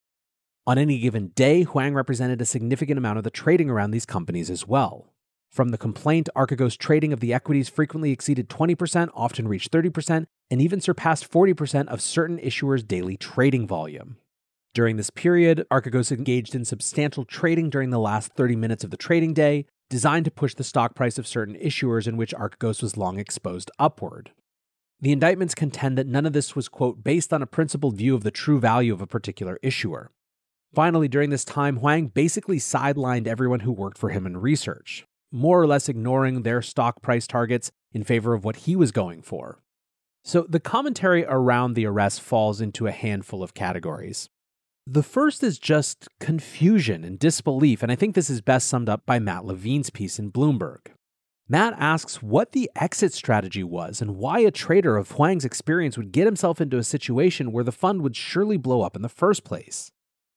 On 0.67 0.77
any 0.77 0.99
given 0.99 1.29
day, 1.37 1.63
Hwang 1.63 1.95
represented 1.95 2.41
a 2.41 2.47
significant 2.47 2.99
amount 2.99 3.19
of 3.19 3.25
the 3.25 3.31
trading 3.31 3.71
around 3.71 3.93
these 3.93 4.07
companies 4.07 4.51
as 4.51 4.67
well. 4.67 5.13
From 5.51 5.71
the 5.71 5.79
complaint, 5.79 6.29
Archegos 6.37 6.79
trading 6.79 7.13
of 7.13 7.19
the 7.19 7.35
equities 7.35 7.69
frequently 7.69 8.13
exceeded 8.13 8.49
20%, 8.49 9.09
often 9.15 9.49
reached 9.49 9.73
30%, 9.73 10.27
and 10.49 10.63
even 10.63 10.81
surpassed 10.81 11.29
40% 11.29 11.89
of 11.89 12.01
certain 12.01 12.39
issuers' 12.39 12.87
daily 12.87 13.17
trading 13.17 13.67
volume. 13.67 14.17
During 14.75 14.97
this 14.97 15.11
period, 15.11 15.67
Archegos 15.69 16.13
engaged 16.13 16.55
in 16.55 16.65
substantial 16.65 17.25
trading 17.25 17.69
during 17.69 17.91
the 17.91 17.99
last 17.99 18.33
30 18.35 18.55
minutes 18.55 18.85
of 18.85 18.93
the 18.93 18.97
trading 18.97 19.35
day, 19.35 19.67
designed 19.89 20.25
to 20.27 20.31
push 20.31 20.55
the 20.55 20.63
stock 20.63 20.95
price 20.95 21.19
of 21.19 21.27
certain 21.27 21.57
issuers 21.57 22.07
in 22.07 22.17
which 22.17 22.33
Archegos 22.33 22.81
was 22.81 22.97
long 22.97 23.19
exposed 23.19 23.73
upward. 23.77 24.31
The 25.01 25.11
indictments 25.11 25.57
contend 25.57 25.99
that 25.99 26.07
none 26.07 26.27
of 26.27 26.33
this 26.33 26.55
was, 26.55 26.69
quote, 26.69 27.03
based 27.03 27.33
on 27.33 27.43
a 27.43 27.47
principled 27.47 27.97
view 27.97 28.15
of 28.15 28.23
the 28.23 28.31
true 28.31 28.61
value 28.61 28.93
of 28.93 29.01
a 29.01 29.07
particular 29.07 29.59
issuer. 29.65 30.13
Finally, 30.73 31.09
during 31.09 31.31
this 31.31 31.45
time, 31.45 31.79
Hwang 31.79 32.07
basically 32.07 32.59
sidelined 32.59 33.27
everyone 33.27 33.61
who 33.61 33.73
worked 33.73 33.99
for 33.99 34.11
him 34.11 34.27
in 34.27 34.37
research 34.37 35.05
more 35.33 35.61
or 35.61 35.67
less 35.67 35.89
ignoring 35.89 36.43
their 36.43 36.63
stock 36.63 37.03
price 37.03 37.27
targets 37.27 37.71
in 37.93 38.05
favor 38.05 38.35
of 38.35 38.45
what 38.45 38.57
he 38.57 38.77
was 38.77 38.93
going 38.93 39.23
for. 39.23 39.61
So 40.25 40.47
the 40.49 40.61
commentary 40.61 41.25
around 41.25 41.75
the 41.75 41.87
arrest 41.87 42.21
falls 42.21 42.61
into 42.61 42.87
a 42.87 42.93
handful 42.93 43.43
of 43.43 43.55
categories. 43.55 44.29
The 44.87 45.03
first 45.03 45.43
is 45.43 45.59
just 45.59 46.09
confusion 46.19 47.05
and 47.05 47.19
disbelief, 47.19 47.83
and 47.83 47.93
I 47.93 47.95
think 47.95 48.15
this 48.15 48.31
is 48.31 48.41
best 48.41 48.69
summed 48.69 48.89
up 48.89 49.07
by 49.07 49.19
Matt 49.19 49.45
Levine's 49.45 49.91
piece 49.91 50.19
in 50.19 50.33
Bloomberg. 50.33 50.89
Matt 51.49 51.75
asks 51.79 52.23
what 52.23 52.53
the 52.53 52.71
exit 52.77 53.13
strategy 53.13 53.65
was 53.65 54.01
and 54.01 54.17
why 54.17 54.41
a 54.41 54.51
trader 54.51 54.97
of 54.97 55.13
Hwang's 55.13 55.45
experience 55.45 55.97
would 55.97 56.13
get 56.13 56.27
himself 56.27 56.61
into 56.61 56.79
a 56.79 56.85
situation 56.85 57.51
where 57.53 57.65
the 57.65 57.73
fund 57.73 58.03
would 58.03 58.15
surely 58.15 58.57
blow 58.57 58.83
up 58.83 58.95
in 58.95 59.03
the 59.03 59.09
first 59.09 59.43
place 59.43 59.91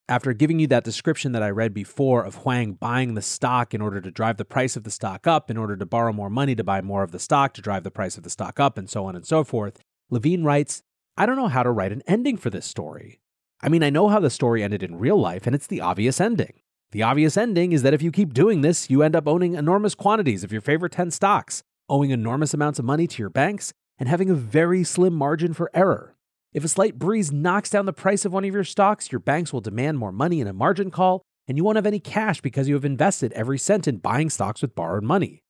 after 0.10 0.34
giving 0.34 0.60
you 0.60 0.68
that 0.68 0.84
description 0.84 1.32
that 1.32 1.44
I 1.44 1.50
read 1.50 1.74
before 1.74 2.26
of 2.26 2.36
Hwang 2.36 2.74
buying 2.74 3.14
the 3.14 3.22
stock 3.22 3.74
in 3.74 3.82
order 3.82 4.02
to 4.02 4.12
drive 4.12 4.38
the 4.38 4.46
price 4.46 4.76
of 4.76 4.84
the 4.84 4.92
stock 4.92 5.28
up, 5.28 5.50
in 5.50 5.58
order 5.58 5.78
to 5.78 5.86
borrow 5.86 6.12
more 6.12 6.30
money 6.30 6.56
to 6.56 6.64
buy 6.64 6.82
more 6.82 7.04
of 7.04 7.12
the 7.12 7.20
stock 7.20 7.54
to 7.54 7.62
drive 7.62 7.84
the 7.84 7.92
price 7.92 8.18
of 8.18 8.24
the 8.24 8.30
stock 8.30 8.60
up, 8.60 8.78
and 8.78 8.90
so 8.90 9.06
on 9.06 9.16
and 9.16 9.26
so 9.26 9.44
forth, 9.44 9.80
Levine 10.10 10.44
writes, 10.44 10.84
I 11.16 11.26
don't 11.26 11.38
know 11.38 11.48
how 11.48 11.64
to 11.64 11.72
write 11.72 11.92
an 11.92 12.04
ending 12.06 12.38
for 12.38 12.50
this 12.50 12.66
story. 12.66 13.20
I 13.62 13.70
mean, 13.70 13.84
I 13.84 13.90
know 13.90 14.10
how 14.10 14.20
the 14.20 14.30
story 14.30 14.62
ended 14.62 14.84
in 14.84 15.00
real 15.00 15.18
life, 15.18 15.46
and 15.46 15.56
it's 15.56 15.68
the 15.68 15.80
obvious 15.80 16.20
ending. 16.20 16.54
The 16.92 17.04
obvious 17.04 17.38
ending 17.38 17.72
is 17.72 17.82
that 17.84 17.94
if 17.94 18.02
you 18.02 18.12
keep 18.12 18.34
doing 18.34 18.62
this, 18.62 18.90
you 18.90 19.04
end 19.04 19.16
up 19.16 19.28
owning 19.28 19.56
enormous 19.56 19.96
quantities 19.96 20.44
of 20.44 20.52
your 20.52 20.62
favorite 20.62 20.92
10 20.92 21.12
stocks, 21.12 21.64
owing 21.88 22.12
enormous 22.12 22.54
amounts 22.54 22.78
of 22.78 22.86
money 22.86 23.08
to 23.08 23.22
your 23.24 23.30
banks, 23.30 23.74
and 23.98 24.10
having 24.10 24.30
a 24.30 24.36
very 24.36 24.84
slim 24.84 25.14
margin 25.14 25.54
for 25.54 25.72
error. 25.74 26.16
If 26.54 26.64
a 26.64 26.68
slight 26.68 27.00
breeze 27.00 27.32
knocks 27.32 27.72
down 27.72 27.88
the 27.88 27.94
price 27.94 28.26
of 28.26 28.32
one 28.32 28.46
of 28.46 28.54
your 28.54 28.64
stocks, 28.64 29.12
your 29.12 29.20
banks 29.20 29.52
will 29.52 29.62
demand 29.62 29.98
more 29.98 30.12
money 30.12 30.40
in 30.40 30.48
a 30.48 30.54
margin 30.54 30.92
call, 30.92 31.24
and 31.48 31.58
you 31.58 31.64
won't 31.64 31.78
have 31.78 31.88
any 31.88 32.00
cash 32.00 32.42
because 32.42 32.68
you 32.68 32.76
have 32.76 32.86
invested 32.86 33.34
every 33.34 33.58
cent 33.58 33.88
in 33.88 33.98
buying 33.98 34.30
stocks 34.30 34.62
with 34.62 34.76
borrowed 34.76 35.04
money. 35.04 35.42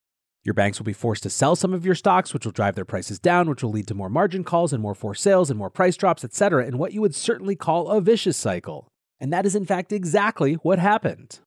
Your 0.45 0.53
banks 0.53 0.79
will 0.79 0.85
be 0.85 0.93
forced 0.93 1.23
to 1.23 1.29
sell 1.29 1.57
some 1.57 1.73
of 1.73 1.85
your 1.85 1.95
stocks, 1.95 2.33
which 2.33 2.45
will 2.45 2.53
drive 2.53 2.75
their 2.75 2.85
prices 2.85 3.19
down, 3.19 3.49
which 3.49 3.63
will 3.63 3.71
lead 3.71 3.87
to 3.87 3.93
more 3.93 4.09
margin 4.09 4.45
calls 4.45 4.71
and 4.71 4.81
more 4.81 4.95
forced 4.95 5.23
sales 5.23 5.49
and 5.49 5.59
more 5.59 5.69
price 5.69 5.97
drops, 5.97 6.23
etc., 6.23 6.65
in 6.65 6.77
what 6.77 6.93
you 6.93 7.01
would 7.01 7.15
certainly 7.15 7.55
call 7.55 7.89
a 7.89 7.99
vicious 7.99 8.37
cycle. 8.37 8.87
And 9.19 9.31
that 9.33 9.45
is, 9.45 9.55
in 9.55 9.65
fact, 9.65 9.91
exactly 9.91 10.53
what 10.55 10.79
happened. 10.79 11.39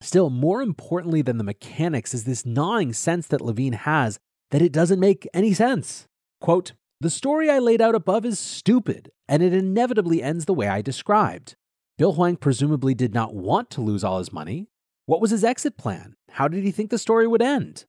Still, 0.00 0.30
more 0.30 0.62
importantly 0.62 1.22
than 1.22 1.38
the 1.38 1.44
mechanics 1.44 2.12
is 2.12 2.24
this 2.24 2.44
gnawing 2.44 2.92
sense 2.92 3.28
that 3.28 3.40
Levine 3.40 3.74
has 3.74 4.18
that 4.50 4.62
it 4.62 4.72
doesn't 4.72 4.98
make 4.98 5.28
any 5.32 5.54
sense. 5.54 6.06
Quote, 6.40 6.72
the 7.00 7.10
story 7.10 7.48
I 7.48 7.58
laid 7.58 7.80
out 7.80 7.94
above 7.94 8.26
is 8.26 8.38
stupid, 8.38 9.10
and 9.26 9.42
it 9.42 9.54
inevitably 9.54 10.22
ends 10.22 10.44
the 10.44 10.52
way 10.54 10.68
I 10.68 10.82
described. 10.82 11.56
Bill 11.96 12.12
Hwang 12.12 12.36
presumably 12.36 12.94
did 12.94 13.14
not 13.14 13.34
want 13.34 13.70
to 13.70 13.80
lose 13.80 14.04
all 14.04 14.18
his 14.18 14.32
money. 14.32 14.68
What 15.06 15.20
was 15.20 15.30
his 15.30 15.42
exit 15.42 15.78
plan? 15.78 16.14
How 16.32 16.46
did 16.46 16.62
he 16.62 16.70
think 16.70 16.90
the 16.90 16.98
story 16.98 17.26
would 17.26 17.42
end? 17.42 17.86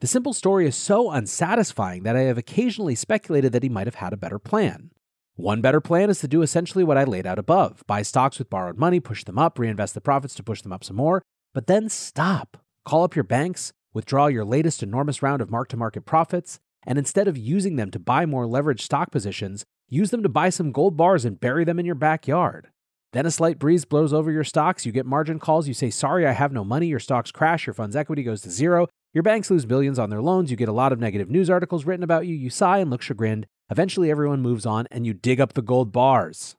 The 0.00 0.06
simple 0.06 0.32
story 0.32 0.66
is 0.66 0.76
so 0.76 1.10
unsatisfying 1.10 2.02
that 2.04 2.16
I 2.16 2.22
have 2.22 2.38
occasionally 2.38 2.94
speculated 2.94 3.52
that 3.52 3.62
he 3.62 3.68
might 3.68 3.86
have 3.86 3.96
had 3.96 4.12
a 4.12 4.18
better 4.18 4.38
plan. 4.38 4.90
One 5.36 5.60
better 5.60 5.80
plan 5.80 6.10
is 6.10 6.20
to 6.20 6.28
do 6.28 6.42
essentially 6.42 6.84
what 6.84 6.96
I 6.96 7.04
laid 7.04 7.26
out 7.26 7.38
above 7.38 7.82
buy 7.86 8.02
stocks 8.02 8.38
with 8.38 8.50
borrowed 8.50 8.78
money, 8.78 8.98
push 8.98 9.24
them 9.24 9.38
up, 9.38 9.58
reinvest 9.58 9.94
the 9.94 10.00
profits 10.00 10.34
to 10.36 10.42
push 10.42 10.62
them 10.62 10.72
up 10.72 10.84
some 10.84 10.96
more, 10.96 11.22
but 11.52 11.66
then 11.66 11.88
stop. 11.88 12.56
Call 12.84 13.02
up 13.02 13.14
your 13.14 13.24
banks, 13.24 13.72
withdraw 13.92 14.26
your 14.26 14.44
latest 14.44 14.82
enormous 14.82 15.22
round 15.22 15.42
of 15.42 15.50
mark 15.50 15.68
to 15.68 15.76
market 15.76 16.06
profits, 16.06 16.60
and 16.86 16.98
instead 16.98 17.28
of 17.28 17.38
using 17.38 17.76
them 17.76 17.90
to 17.90 17.98
buy 17.98 18.26
more 18.26 18.46
leveraged 18.46 18.80
stock 18.80 19.10
positions, 19.10 19.64
use 19.88 20.10
them 20.10 20.22
to 20.22 20.28
buy 20.28 20.50
some 20.50 20.72
gold 20.72 20.96
bars 20.96 21.24
and 21.24 21.40
bury 21.40 21.64
them 21.64 21.78
in 21.78 21.86
your 21.86 21.94
backyard. 21.94 22.68
Then 23.12 23.26
a 23.26 23.30
slight 23.30 23.58
breeze 23.58 23.84
blows 23.84 24.12
over 24.12 24.32
your 24.32 24.42
stocks, 24.42 24.84
you 24.84 24.90
get 24.90 25.06
margin 25.06 25.38
calls, 25.38 25.68
you 25.68 25.74
say, 25.74 25.88
Sorry, 25.88 26.26
I 26.26 26.32
have 26.32 26.52
no 26.52 26.64
money, 26.64 26.88
your 26.88 26.98
stocks 26.98 27.30
crash, 27.30 27.66
your 27.66 27.74
fund's 27.74 27.94
equity 27.94 28.24
goes 28.24 28.42
to 28.42 28.50
zero, 28.50 28.88
your 29.12 29.22
banks 29.22 29.50
lose 29.50 29.66
billions 29.66 29.98
on 30.00 30.10
their 30.10 30.20
loans, 30.20 30.50
you 30.50 30.56
get 30.56 30.68
a 30.68 30.72
lot 30.72 30.92
of 30.92 30.98
negative 30.98 31.30
news 31.30 31.48
articles 31.48 31.84
written 31.84 32.02
about 32.02 32.26
you, 32.26 32.34
you 32.34 32.50
sigh 32.50 32.78
and 32.78 32.90
look 32.90 33.02
chagrined. 33.02 33.46
Eventually, 33.70 34.10
everyone 34.10 34.42
moves 34.42 34.66
on 34.66 34.88
and 34.90 35.06
you 35.06 35.14
dig 35.14 35.40
up 35.40 35.52
the 35.52 35.62
gold 35.62 35.92
bars. 35.92 36.56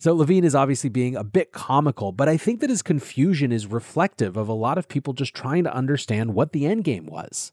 So 0.00 0.14
Levine 0.14 0.44
is 0.44 0.54
obviously 0.54 0.90
being 0.90 1.14
a 1.14 1.22
bit 1.22 1.52
comical, 1.52 2.10
but 2.10 2.28
I 2.28 2.36
think 2.36 2.60
that 2.60 2.70
his 2.70 2.82
confusion 2.82 3.52
is 3.52 3.66
reflective 3.66 4.36
of 4.36 4.48
a 4.48 4.54
lot 4.54 4.76
of 4.78 4.88
people 4.88 5.12
just 5.12 5.32
trying 5.34 5.62
to 5.64 5.72
understand 5.72 6.34
what 6.34 6.52
the 6.52 6.66
end 6.66 6.82
game 6.82 7.06
was. 7.06 7.52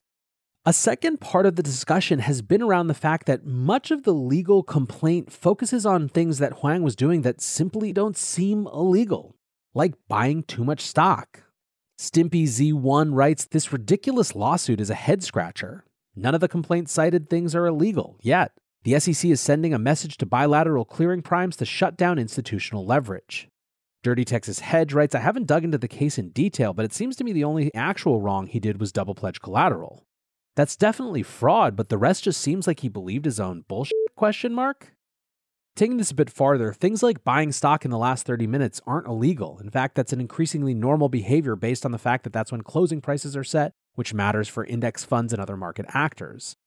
A 0.65 0.73
second 0.73 1.21
part 1.21 1.45
of 1.45 1.55
the 1.55 1.63
discussion 1.63 2.19
has 2.19 2.41
been 2.41 2.61
around 2.61 2.87
the 2.87 2.93
fact 2.93 3.27
that 3.27 3.45
much 3.45 3.91
of 3.91 4.03
the 4.03 4.13
legal 4.13 4.61
complaint 4.61 5.31
focuses 5.31 5.85
on 5.85 6.09
things 6.09 6.37
that 6.39 6.59
Hwang 6.59 6.83
was 6.83 6.97
doing 6.97 7.21
that 7.21 7.39
simply 7.39 7.93
don't 7.93 8.17
seem 8.17 8.67
illegal, 8.67 9.37
like 9.73 9.93
buying 10.09 10.43
too 10.43 10.65
much 10.65 10.81
stock. 10.81 11.43
Stimpy 11.97 12.43
Z1 12.43 13.15
writes 13.15 13.45
This 13.45 13.71
ridiculous 13.71 14.35
lawsuit 14.35 14.81
is 14.81 14.89
a 14.89 14.95
head 14.95 15.23
scratcher. 15.23 15.85
None 16.13 16.35
of 16.35 16.41
the 16.41 16.49
complaint 16.49 16.89
cited 16.89 17.29
things 17.29 17.55
are 17.55 17.65
illegal 17.65 18.17
yet. 18.21 18.51
The 18.83 18.99
SEC 18.99 19.31
is 19.31 19.39
sending 19.39 19.73
a 19.73 19.79
message 19.79 20.17
to 20.17 20.25
bilateral 20.25 20.83
clearing 20.83 21.21
primes 21.21 21.55
to 21.57 21.65
shut 21.65 21.95
down 21.95 22.19
institutional 22.19 22.85
leverage. 22.85 23.47
Dirty 24.03 24.25
Texas 24.25 24.59
Hedge 24.59 24.93
writes 24.93 25.15
I 25.15 25.19
haven't 25.19 25.47
dug 25.47 25.63
into 25.63 25.77
the 25.77 25.87
case 25.87 26.17
in 26.17 26.31
detail, 26.31 26.73
but 26.73 26.83
it 26.83 26.93
seems 26.93 27.15
to 27.15 27.23
me 27.23 27.31
the 27.31 27.45
only 27.45 27.73
actual 27.73 28.19
wrong 28.19 28.47
he 28.47 28.59
did 28.59 28.81
was 28.81 28.91
double 28.91 29.15
pledge 29.15 29.39
collateral. 29.39 30.05
That's 30.59 30.75
definitely 30.75 31.23
fraud, 31.23 31.77
but 31.77 31.87
the 31.87 31.97
rest 31.97 32.25
just 32.25 32.41
seems 32.41 32.67
like 32.67 32.81
he 32.81 32.89
believed 32.89 33.23
his 33.23 33.39
own 33.39 33.63
bullshit 33.69 33.95
question 34.17 34.53
mark. 34.53 34.91
Taking 35.77 35.95
this 35.95 36.11
a 36.11 36.15
bit 36.15 36.29
farther, 36.29 36.73
things 36.73 37.01
like 37.01 37.23
buying 37.23 37.53
stock 37.53 37.85
in 37.85 37.91
the 37.91 37.97
last 37.97 38.25
30 38.25 38.45
minutes 38.45 38.81
aren't 38.85 39.07
illegal. 39.07 39.57
In 39.59 39.69
fact, 39.69 39.95
that's 39.95 40.11
an 40.11 40.19
increasingly 40.19 40.73
normal 40.73 41.07
behavior 41.07 41.55
based 41.55 41.85
on 41.85 41.93
the 41.93 41.97
fact 41.97 42.25
that 42.25 42.33
that's 42.33 42.51
when 42.51 42.59
closing 42.59 42.99
prices 42.99 43.37
are 43.37 43.43
set, 43.45 43.71
which 43.95 44.13
matters 44.13 44.49
for 44.49 44.65
index 44.65 45.05
funds 45.05 45.31
and 45.31 45.41
other 45.41 45.55
market 45.55 45.85
actors. 45.93 46.57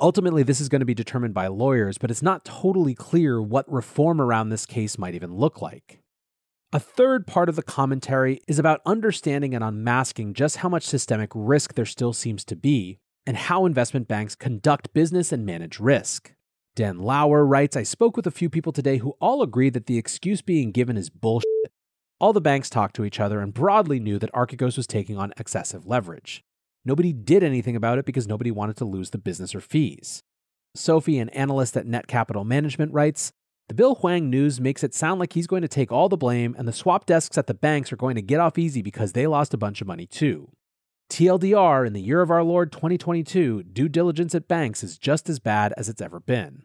Ultimately, 0.00 0.42
this 0.42 0.58
is 0.58 0.70
going 0.70 0.80
to 0.80 0.86
be 0.86 0.94
determined 0.94 1.34
by 1.34 1.48
lawyers, 1.48 1.98
but 1.98 2.10
it's 2.10 2.22
not 2.22 2.46
totally 2.46 2.94
clear 2.94 3.42
what 3.42 3.70
reform 3.70 4.18
around 4.18 4.48
this 4.48 4.64
case 4.64 4.96
might 4.96 5.14
even 5.14 5.34
look 5.34 5.60
like. 5.60 6.00
A 6.72 6.80
third 6.80 7.26
part 7.26 7.50
of 7.50 7.56
the 7.56 7.62
commentary 7.62 8.40
is 8.48 8.58
about 8.58 8.80
understanding 8.86 9.54
and 9.54 9.62
unmasking 9.62 10.32
just 10.32 10.56
how 10.56 10.70
much 10.70 10.86
systemic 10.86 11.30
risk 11.34 11.74
there 11.74 11.84
still 11.84 12.14
seems 12.14 12.46
to 12.46 12.56
be, 12.56 12.98
and 13.26 13.36
how 13.36 13.66
investment 13.66 14.08
banks 14.08 14.34
conduct 14.34 14.92
business 14.92 15.32
and 15.32 15.46
manage 15.46 15.78
risk. 15.78 16.34
Dan 16.74 16.98
Lauer 16.98 17.44
writes 17.44 17.76
I 17.76 17.82
spoke 17.82 18.16
with 18.16 18.26
a 18.26 18.30
few 18.30 18.48
people 18.48 18.72
today 18.72 18.98
who 18.98 19.14
all 19.20 19.42
agree 19.42 19.70
that 19.70 19.86
the 19.86 19.98
excuse 19.98 20.42
being 20.42 20.72
given 20.72 20.96
is 20.96 21.10
bullshit. 21.10 21.48
All 22.18 22.32
the 22.32 22.40
banks 22.40 22.70
talked 22.70 22.96
to 22.96 23.04
each 23.04 23.20
other 23.20 23.40
and 23.40 23.52
broadly 23.52 24.00
knew 24.00 24.18
that 24.18 24.32
Archegos 24.32 24.76
was 24.76 24.86
taking 24.86 25.18
on 25.18 25.34
excessive 25.36 25.86
leverage. 25.86 26.42
Nobody 26.84 27.12
did 27.12 27.44
anything 27.44 27.76
about 27.76 27.98
it 27.98 28.06
because 28.06 28.26
nobody 28.26 28.50
wanted 28.50 28.76
to 28.78 28.84
lose 28.84 29.10
the 29.10 29.18
business 29.18 29.54
or 29.54 29.60
fees. 29.60 30.22
Sophie, 30.74 31.18
an 31.18 31.28
analyst 31.30 31.76
at 31.76 31.86
Net 31.86 32.06
Capital 32.06 32.44
Management, 32.44 32.92
writes 32.92 33.32
The 33.68 33.74
Bill 33.74 33.96
Hwang 33.96 34.30
news 34.30 34.60
makes 34.60 34.82
it 34.82 34.94
sound 34.94 35.20
like 35.20 35.34
he's 35.34 35.46
going 35.46 35.62
to 35.62 35.68
take 35.68 35.92
all 35.92 36.08
the 36.08 36.16
blame, 36.16 36.54
and 36.58 36.66
the 36.66 36.72
swap 36.72 37.06
desks 37.06 37.36
at 37.36 37.46
the 37.46 37.54
banks 37.54 37.92
are 37.92 37.96
going 37.96 38.14
to 38.14 38.22
get 38.22 38.40
off 38.40 38.58
easy 38.58 38.82
because 38.82 39.12
they 39.12 39.26
lost 39.26 39.52
a 39.52 39.58
bunch 39.58 39.80
of 39.80 39.86
money 39.86 40.06
too. 40.06 40.50
TLDR, 41.12 41.86
in 41.86 41.92
the 41.92 42.00
year 42.00 42.22
of 42.22 42.30
our 42.30 42.42
Lord 42.42 42.72
2022, 42.72 43.64
due 43.64 43.88
diligence 43.90 44.34
at 44.34 44.48
banks 44.48 44.82
is 44.82 44.96
just 44.96 45.28
as 45.28 45.40
bad 45.40 45.74
as 45.76 45.90
it's 45.90 46.00
ever 46.00 46.20
been. 46.20 46.62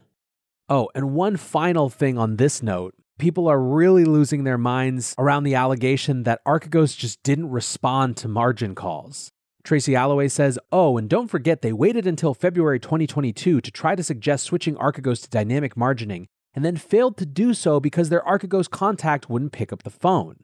Oh, 0.70 0.88
and 0.94 1.12
one 1.12 1.36
final 1.36 1.90
thing 1.90 2.16
on 2.16 2.36
this 2.36 2.62
note 2.62 2.94
people 3.18 3.46
are 3.46 3.60
really 3.60 4.06
losing 4.06 4.44
their 4.44 4.56
minds 4.56 5.14
around 5.18 5.44
the 5.44 5.54
allegation 5.54 6.22
that 6.22 6.42
Archegos 6.46 6.96
just 6.96 7.22
didn't 7.22 7.50
respond 7.50 8.16
to 8.16 8.26
margin 8.28 8.74
calls. 8.74 9.32
Tracy 9.64 9.94
Alloway 9.94 10.28
says, 10.28 10.58
Oh, 10.72 10.96
and 10.96 11.10
don't 11.10 11.28
forget 11.28 11.60
they 11.60 11.74
waited 11.74 12.06
until 12.06 12.32
February 12.32 12.80
2022 12.80 13.60
to 13.60 13.70
try 13.70 13.94
to 13.94 14.02
suggest 14.02 14.44
switching 14.44 14.76
Archegos 14.76 15.20
to 15.24 15.28
dynamic 15.28 15.74
margining, 15.74 16.24
and 16.54 16.64
then 16.64 16.76
failed 16.78 17.18
to 17.18 17.26
do 17.26 17.52
so 17.52 17.80
because 17.80 18.08
their 18.08 18.22
Archegos 18.22 18.70
contact 18.70 19.28
wouldn't 19.28 19.52
pick 19.52 19.74
up 19.74 19.82
the 19.82 19.90
phone. 19.90 20.36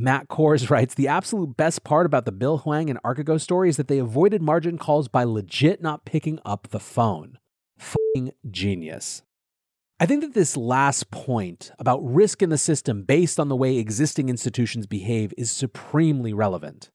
Matt 0.00 0.28
Kors 0.28 0.70
writes 0.70 0.94
The 0.94 1.08
absolute 1.08 1.56
best 1.56 1.82
part 1.82 2.06
about 2.06 2.24
the 2.24 2.32
Bill 2.32 2.58
Hwang 2.58 2.88
and 2.88 3.02
Archegos 3.02 3.40
story 3.40 3.68
is 3.68 3.76
that 3.76 3.88
they 3.88 3.98
avoided 3.98 4.40
margin 4.40 4.78
calls 4.78 5.08
by 5.08 5.24
legit 5.24 5.82
not 5.82 6.04
picking 6.04 6.38
up 6.46 6.68
the 6.68 6.80
phone. 6.80 7.38
Fucking 7.78 8.32
genius. 8.48 9.22
I 10.00 10.06
think 10.06 10.20
that 10.20 10.32
this 10.32 10.56
last 10.56 11.10
point 11.10 11.72
about 11.80 11.98
risk 12.04 12.40
in 12.40 12.50
the 12.50 12.58
system 12.58 13.02
based 13.02 13.40
on 13.40 13.48
the 13.48 13.56
way 13.56 13.76
existing 13.76 14.28
institutions 14.28 14.86
behave 14.86 15.34
is 15.36 15.50
supremely 15.50 16.32
relevant. 16.32 16.90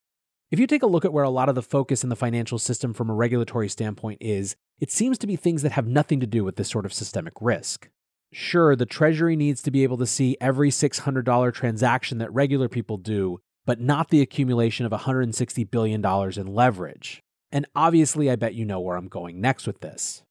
If 0.51 0.59
you 0.59 0.67
take 0.67 0.83
a 0.83 0.87
look 0.87 1.03
at 1.03 1.11
where 1.11 1.25
a 1.25 1.29
lot 1.29 1.49
of 1.49 1.55
the 1.55 1.61
focus 1.61 2.03
in 2.03 2.09
the 2.09 2.15
financial 2.15 2.59
system 2.59 2.93
from 2.93 3.09
a 3.09 3.13
regulatory 3.13 3.67
standpoint 3.67 4.19
is, 4.21 4.55
it 4.79 4.91
seems 4.91 5.17
to 5.17 5.27
be 5.27 5.35
things 5.35 5.63
that 5.63 5.73
have 5.73 5.87
nothing 5.87 6.21
to 6.21 6.27
do 6.27 6.45
with 6.45 6.55
this 6.55 6.69
sort 6.69 6.85
of 6.85 6.93
systemic 6.93 7.33
risk. 7.41 7.89
Sure, 8.33 8.75
the 8.75 8.87
Treasury 8.87 9.35
needs 9.35 9.61
to 9.61 9.71
be 9.71 9.83
able 9.83 9.97
to 9.97 10.07
see 10.07 10.35
every 10.41 10.71
$600 10.71 11.53
transaction 11.53 12.17
that 12.17 12.33
regular 12.33 12.67
people 12.67 12.97
do, 12.97 13.39
but 13.63 13.79
not 13.79 14.09
the 14.09 14.21
accumulation 14.21 14.85
of 14.87 14.91
$160 14.91 15.69
billion 15.69 16.03
in 16.03 16.47
leverage. 16.47 17.21
And 17.51 17.67
obviously, 17.75 18.31
I 18.31 18.35
bet 18.35 18.55
you 18.55 18.65
know 18.65 18.79
where 18.79 18.97
I'm 18.97 19.07
going 19.07 19.39
next 19.39 19.67
with 19.67 19.81
this. 19.81 20.23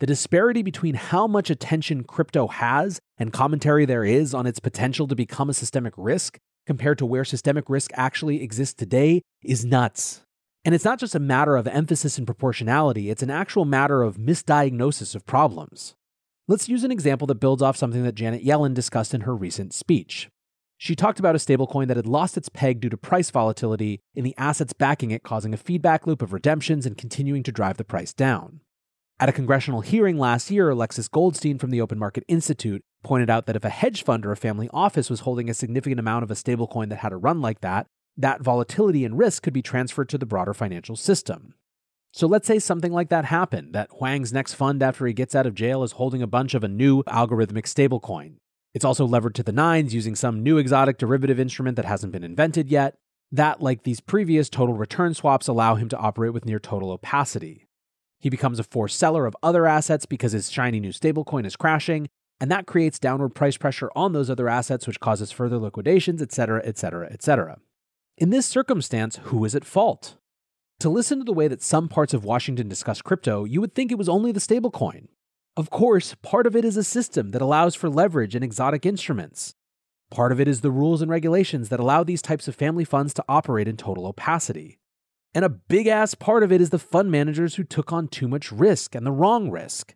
The 0.00 0.06
disparity 0.06 0.62
between 0.62 0.94
how 0.94 1.26
much 1.26 1.48
attention 1.48 2.04
crypto 2.04 2.48
has 2.48 3.00
and 3.16 3.32
commentary 3.32 3.86
there 3.86 4.04
is 4.04 4.34
on 4.34 4.46
its 4.46 4.60
potential 4.60 5.08
to 5.08 5.14
become 5.14 5.48
a 5.48 5.54
systemic 5.54 5.94
risk 5.96 6.36
compared 6.66 6.98
to 6.98 7.06
where 7.06 7.24
systemic 7.24 7.70
risk 7.70 7.90
actually 7.94 8.42
exists 8.42 8.74
today 8.74 9.22
is 9.42 9.64
nuts. 9.64 10.20
And 10.66 10.74
it's 10.74 10.84
not 10.84 10.98
just 10.98 11.14
a 11.14 11.20
matter 11.20 11.56
of 11.56 11.66
emphasis 11.66 12.18
and 12.18 12.26
proportionality, 12.26 13.08
it's 13.08 13.22
an 13.22 13.30
actual 13.30 13.64
matter 13.64 14.02
of 14.02 14.18
misdiagnosis 14.18 15.14
of 15.14 15.24
problems. 15.24 15.94
Let's 16.48 16.68
use 16.68 16.84
an 16.84 16.92
example 16.92 17.26
that 17.26 17.40
builds 17.40 17.60
off 17.60 17.76
something 17.76 18.04
that 18.04 18.14
Janet 18.14 18.44
Yellen 18.44 18.72
discussed 18.72 19.12
in 19.12 19.22
her 19.22 19.34
recent 19.34 19.74
speech. 19.74 20.28
She 20.78 20.94
talked 20.94 21.18
about 21.18 21.34
a 21.34 21.38
stablecoin 21.38 21.88
that 21.88 21.96
had 21.96 22.06
lost 22.06 22.36
its 22.36 22.48
peg 22.48 22.80
due 22.80 22.88
to 22.88 22.96
price 22.96 23.30
volatility 23.30 24.00
in 24.14 24.22
the 24.22 24.34
assets 24.38 24.72
backing 24.72 25.10
it, 25.10 25.24
causing 25.24 25.52
a 25.52 25.56
feedback 25.56 26.06
loop 26.06 26.22
of 26.22 26.32
redemptions 26.32 26.86
and 26.86 26.96
continuing 26.96 27.42
to 27.42 27.50
drive 27.50 27.78
the 27.78 27.84
price 27.84 28.12
down. 28.12 28.60
At 29.18 29.28
a 29.28 29.32
congressional 29.32 29.80
hearing 29.80 30.18
last 30.18 30.48
year, 30.48 30.70
Alexis 30.70 31.08
Goldstein 31.08 31.58
from 31.58 31.70
the 31.70 31.80
Open 31.80 31.98
Market 31.98 32.22
Institute 32.28 32.84
pointed 33.02 33.28
out 33.28 33.46
that 33.46 33.56
if 33.56 33.64
a 33.64 33.68
hedge 33.68 34.04
fund 34.04 34.24
or 34.24 34.30
a 34.30 34.36
family 34.36 34.70
office 34.72 35.10
was 35.10 35.20
holding 35.20 35.50
a 35.50 35.54
significant 35.54 35.98
amount 35.98 36.22
of 36.22 36.30
a 36.30 36.34
stablecoin 36.34 36.90
that 36.90 36.98
had 36.98 37.12
a 37.12 37.16
run 37.16 37.40
like 37.40 37.60
that, 37.62 37.88
that 38.16 38.40
volatility 38.40 39.04
and 39.04 39.18
risk 39.18 39.42
could 39.42 39.52
be 39.52 39.62
transferred 39.62 40.08
to 40.10 40.18
the 40.18 40.26
broader 40.26 40.54
financial 40.54 40.94
system. 40.94 41.54
So 42.16 42.26
let's 42.26 42.46
say 42.46 42.58
something 42.58 42.94
like 42.94 43.10
that 43.10 43.26
happened 43.26 43.74
that 43.74 43.90
Hwang's 43.90 44.32
next 44.32 44.54
fund 44.54 44.82
after 44.82 45.04
he 45.04 45.12
gets 45.12 45.34
out 45.34 45.44
of 45.44 45.54
jail 45.54 45.82
is 45.82 45.92
holding 45.92 46.22
a 46.22 46.26
bunch 46.26 46.54
of 46.54 46.64
a 46.64 46.68
new 46.68 47.02
algorithmic 47.02 47.66
stablecoin. 47.66 48.36
It's 48.72 48.86
also 48.86 49.04
levered 49.04 49.34
to 49.34 49.42
the 49.42 49.52
nines 49.52 49.92
using 49.92 50.14
some 50.14 50.42
new 50.42 50.56
exotic 50.56 50.96
derivative 50.96 51.38
instrument 51.38 51.76
that 51.76 51.84
hasn't 51.84 52.14
been 52.14 52.24
invented 52.24 52.70
yet. 52.70 52.96
That, 53.30 53.60
like 53.60 53.82
these 53.82 54.00
previous 54.00 54.48
total 54.48 54.74
return 54.74 55.12
swaps, 55.12 55.46
allow 55.46 55.74
him 55.74 55.90
to 55.90 55.98
operate 55.98 56.32
with 56.32 56.46
near 56.46 56.58
total 56.58 56.90
opacity. 56.90 57.66
He 58.18 58.30
becomes 58.30 58.58
a 58.58 58.64
forced 58.64 58.98
seller 58.98 59.26
of 59.26 59.36
other 59.42 59.66
assets 59.66 60.06
because 60.06 60.32
his 60.32 60.50
shiny 60.50 60.80
new 60.80 60.92
stablecoin 60.92 61.44
is 61.44 61.54
crashing, 61.54 62.08
and 62.40 62.50
that 62.50 62.66
creates 62.66 62.98
downward 62.98 63.34
price 63.34 63.58
pressure 63.58 63.90
on 63.94 64.14
those 64.14 64.30
other 64.30 64.48
assets, 64.48 64.86
which 64.86 65.00
causes 65.00 65.32
further 65.32 65.58
liquidations, 65.58 66.22
etc., 66.22 66.62
etc., 66.64 67.10
etc. 67.12 67.58
In 68.16 68.30
this 68.30 68.46
circumstance, 68.46 69.16
who 69.24 69.44
is 69.44 69.54
at 69.54 69.66
fault? 69.66 70.16
To 70.80 70.90
listen 70.90 71.18
to 71.20 71.24
the 71.24 71.32
way 71.32 71.48
that 71.48 71.62
some 71.62 71.88
parts 71.88 72.12
of 72.12 72.24
Washington 72.24 72.68
discuss 72.68 73.00
crypto, 73.00 73.44
you 73.44 73.62
would 73.62 73.74
think 73.74 73.90
it 73.90 73.98
was 73.98 74.10
only 74.10 74.30
the 74.30 74.40
stablecoin. 74.40 75.06
Of 75.56 75.70
course, 75.70 76.14
part 76.22 76.46
of 76.46 76.54
it 76.54 76.66
is 76.66 76.76
a 76.76 76.84
system 76.84 77.30
that 77.30 77.40
allows 77.40 77.74
for 77.74 77.88
leverage 77.88 78.34
and 78.34 78.44
exotic 78.44 78.84
instruments. 78.84 79.54
Part 80.10 80.32
of 80.32 80.40
it 80.40 80.46
is 80.46 80.60
the 80.60 80.70
rules 80.70 81.00
and 81.00 81.10
regulations 81.10 81.70
that 81.70 81.80
allow 81.80 82.04
these 82.04 82.20
types 82.20 82.46
of 82.46 82.54
family 82.54 82.84
funds 82.84 83.14
to 83.14 83.24
operate 83.26 83.66
in 83.66 83.78
total 83.78 84.06
opacity. 84.06 84.78
And 85.34 85.46
a 85.46 85.48
big 85.48 85.86
ass 85.86 86.14
part 86.14 86.42
of 86.42 86.52
it 86.52 86.60
is 86.60 86.68
the 86.68 86.78
fund 86.78 87.10
managers 87.10 87.54
who 87.54 87.64
took 87.64 87.90
on 87.90 88.06
too 88.06 88.28
much 88.28 88.52
risk 88.52 88.94
and 88.94 89.06
the 89.06 89.12
wrong 89.12 89.50
risk. 89.50 89.94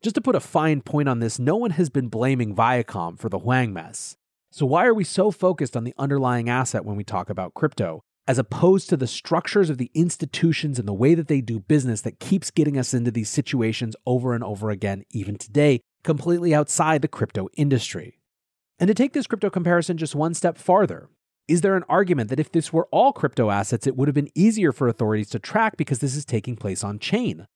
Just 0.00 0.14
to 0.14 0.20
put 0.20 0.36
a 0.36 0.40
fine 0.40 0.80
point 0.80 1.08
on 1.08 1.18
this, 1.18 1.40
no 1.40 1.56
one 1.56 1.72
has 1.72 1.90
been 1.90 2.08
blaming 2.08 2.54
Viacom 2.54 3.18
for 3.18 3.28
the 3.28 3.40
Hwang 3.40 3.72
mess. 3.72 4.16
So, 4.52 4.64
why 4.64 4.86
are 4.86 4.94
we 4.94 5.04
so 5.04 5.32
focused 5.32 5.76
on 5.76 5.84
the 5.84 5.94
underlying 5.98 6.48
asset 6.48 6.84
when 6.84 6.96
we 6.96 7.04
talk 7.04 7.30
about 7.30 7.54
crypto, 7.54 8.02
as 8.26 8.38
opposed 8.38 8.88
to 8.88 8.96
the 8.96 9.06
structures 9.06 9.70
of 9.70 9.78
the 9.78 9.90
institutions 9.94 10.78
and 10.78 10.86
the 10.86 10.92
way 10.92 11.14
that 11.14 11.28
they 11.28 11.40
do 11.40 11.58
business 11.58 12.00
that 12.02 12.20
keeps 12.20 12.50
getting 12.50 12.78
us 12.78 12.94
into 12.94 13.10
these 13.10 13.28
situations 13.28 13.96
over 14.06 14.34
and 14.34 14.44
over 14.44 14.70
again, 14.70 15.04
even 15.10 15.36
today, 15.36 15.80
completely 16.04 16.54
outside 16.54 17.02
the 17.02 17.08
crypto 17.08 17.48
industry? 17.56 18.18
And 18.78 18.88
to 18.88 18.94
take 18.94 19.12
this 19.12 19.26
crypto 19.26 19.50
comparison 19.50 19.96
just 19.96 20.14
one 20.14 20.34
step 20.34 20.56
farther, 20.56 21.08
is 21.48 21.62
there 21.62 21.76
an 21.76 21.84
argument 21.88 22.30
that 22.30 22.40
if 22.40 22.52
this 22.52 22.72
were 22.72 22.88
all 22.92 23.12
crypto 23.12 23.50
assets, 23.50 23.86
it 23.86 23.96
would 23.96 24.08
have 24.08 24.14
been 24.14 24.30
easier 24.34 24.72
for 24.72 24.86
authorities 24.86 25.30
to 25.30 25.38
track 25.38 25.76
because 25.76 25.98
this 25.98 26.14
is 26.14 26.24
taking 26.24 26.56
place 26.56 26.84
on 26.84 26.98
chain? 26.98 27.46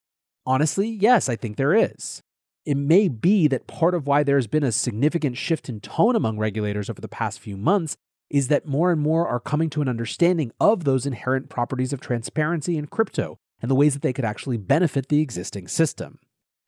Honestly, 0.44 0.88
yes, 0.88 1.28
I 1.28 1.36
think 1.36 1.56
there 1.56 1.74
is 1.74 2.20
it 2.64 2.76
may 2.76 3.08
be 3.08 3.46
that 3.48 3.66
part 3.66 3.94
of 3.94 4.06
why 4.06 4.22
there's 4.22 4.46
been 4.46 4.64
a 4.64 4.72
significant 4.72 5.36
shift 5.36 5.68
in 5.68 5.80
tone 5.80 6.16
among 6.16 6.38
regulators 6.38 6.88
over 6.88 7.00
the 7.00 7.08
past 7.08 7.40
few 7.40 7.56
months 7.56 7.96
is 8.34 8.48
that 8.48 8.66
more 8.66 8.90
and 8.90 9.00
more 9.00 9.28
are 9.28 9.38
coming 9.38 9.70
to 9.70 9.80
an 9.80 9.88
understanding 9.88 10.50
of 10.58 10.82
those 10.82 11.06
inherent 11.06 11.48
properties 11.48 11.92
of 11.92 12.00
transparency 12.00 12.76
in 12.76 12.84
crypto 12.84 13.38
and 13.62 13.70
the 13.70 13.76
ways 13.76 13.94
that 13.94 14.02
they 14.02 14.12
could 14.12 14.24
actually 14.24 14.56
benefit 14.56 15.08
the 15.08 15.20
existing 15.20 15.68
system. 15.68 16.18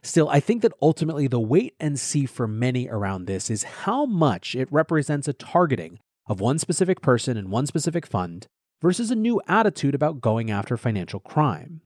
Still, 0.00 0.28
I 0.28 0.38
think 0.38 0.62
that 0.62 0.72
ultimately 0.80 1.26
the 1.26 1.40
wait 1.40 1.74
and 1.80 1.98
see 1.98 2.24
for 2.24 2.46
many 2.46 2.88
around 2.88 3.26
this 3.26 3.50
is 3.50 3.64
how 3.64 4.06
much 4.06 4.54
it 4.54 4.70
represents 4.70 5.26
a 5.26 5.32
targeting 5.32 5.98
of 6.28 6.38
one 6.38 6.60
specific 6.60 7.00
person 7.00 7.36
and 7.36 7.50
one 7.50 7.66
specific 7.66 8.06
fund 8.06 8.46
versus 8.80 9.10
a 9.10 9.16
new 9.16 9.42
attitude 9.48 9.96
about 9.96 10.20
going 10.20 10.52
after 10.52 10.76
financial 10.76 11.18
crime. 11.18 11.80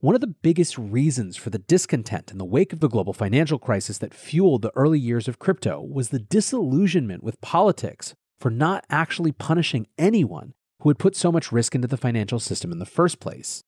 One 0.00 0.14
of 0.14 0.22
the 0.22 0.34
biggest 0.42 0.78
reasons 0.78 1.36
for 1.36 1.50
the 1.50 1.58
discontent 1.58 2.30
in 2.30 2.38
the 2.38 2.46
wake 2.46 2.72
of 2.72 2.80
the 2.80 2.88
global 2.88 3.12
financial 3.12 3.58
crisis 3.58 3.98
that 3.98 4.14
fueled 4.14 4.62
the 4.62 4.72
early 4.74 4.98
years 4.98 5.28
of 5.28 5.38
crypto 5.38 5.82
was 5.82 6.08
the 6.08 6.18
disillusionment 6.18 7.22
with 7.22 7.42
politics 7.42 8.14
for 8.42 8.50
not 8.50 8.84
actually 8.90 9.30
punishing 9.30 9.86
anyone 9.96 10.52
who 10.80 10.90
had 10.90 10.98
put 10.98 11.14
so 11.14 11.30
much 11.30 11.52
risk 11.52 11.76
into 11.76 11.86
the 11.86 11.96
financial 11.96 12.40
system 12.40 12.72
in 12.72 12.80
the 12.80 12.84
first 12.84 13.20
place. 13.20 13.62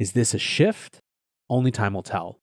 Is 0.00 0.14
this 0.14 0.34
a 0.34 0.38
shift? 0.38 0.98
Only 1.48 1.70
time 1.70 1.94
will 1.94 2.02
tell. 2.02 2.40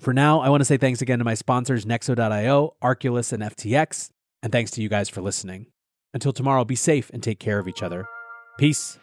For 0.00 0.12
now, 0.12 0.40
I 0.40 0.48
want 0.48 0.62
to 0.62 0.64
say 0.64 0.76
thanks 0.76 1.00
again 1.00 1.20
to 1.20 1.24
my 1.24 1.34
sponsors, 1.34 1.84
Nexo.io, 1.84 2.74
Arculus, 2.82 3.32
and 3.32 3.44
FTX, 3.44 4.10
and 4.42 4.50
thanks 4.50 4.72
to 4.72 4.82
you 4.82 4.88
guys 4.88 5.08
for 5.08 5.22
listening. 5.22 5.66
Until 6.12 6.32
tomorrow, 6.32 6.64
be 6.64 6.74
safe 6.74 7.10
and 7.14 7.22
take 7.22 7.38
care 7.38 7.60
of 7.60 7.68
each 7.68 7.84
other. 7.84 8.06
Peace. 8.58 8.98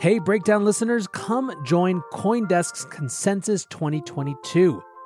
Hey, 0.00 0.18
Breakdown 0.18 0.64
listeners, 0.64 1.06
come 1.06 1.54
join 1.64 2.02
Coindesk's 2.12 2.84
Consensus 2.86 3.64
2022, 3.66 4.82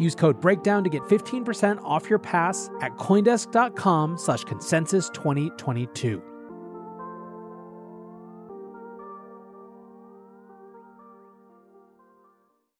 Use 0.00 0.14
code 0.14 0.40
BREAKDOWN 0.40 0.82
to 0.84 0.90
get 0.90 1.02
15% 1.02 1.82
off 1.84 2.08
your 2.08 2.18
pass 2.18 2.70
at 2.80 2.96
Coindesk.com 2.96 4.16
slash 4.16 4.44
consensus 4.44 5.10
2022. 5.10 6.29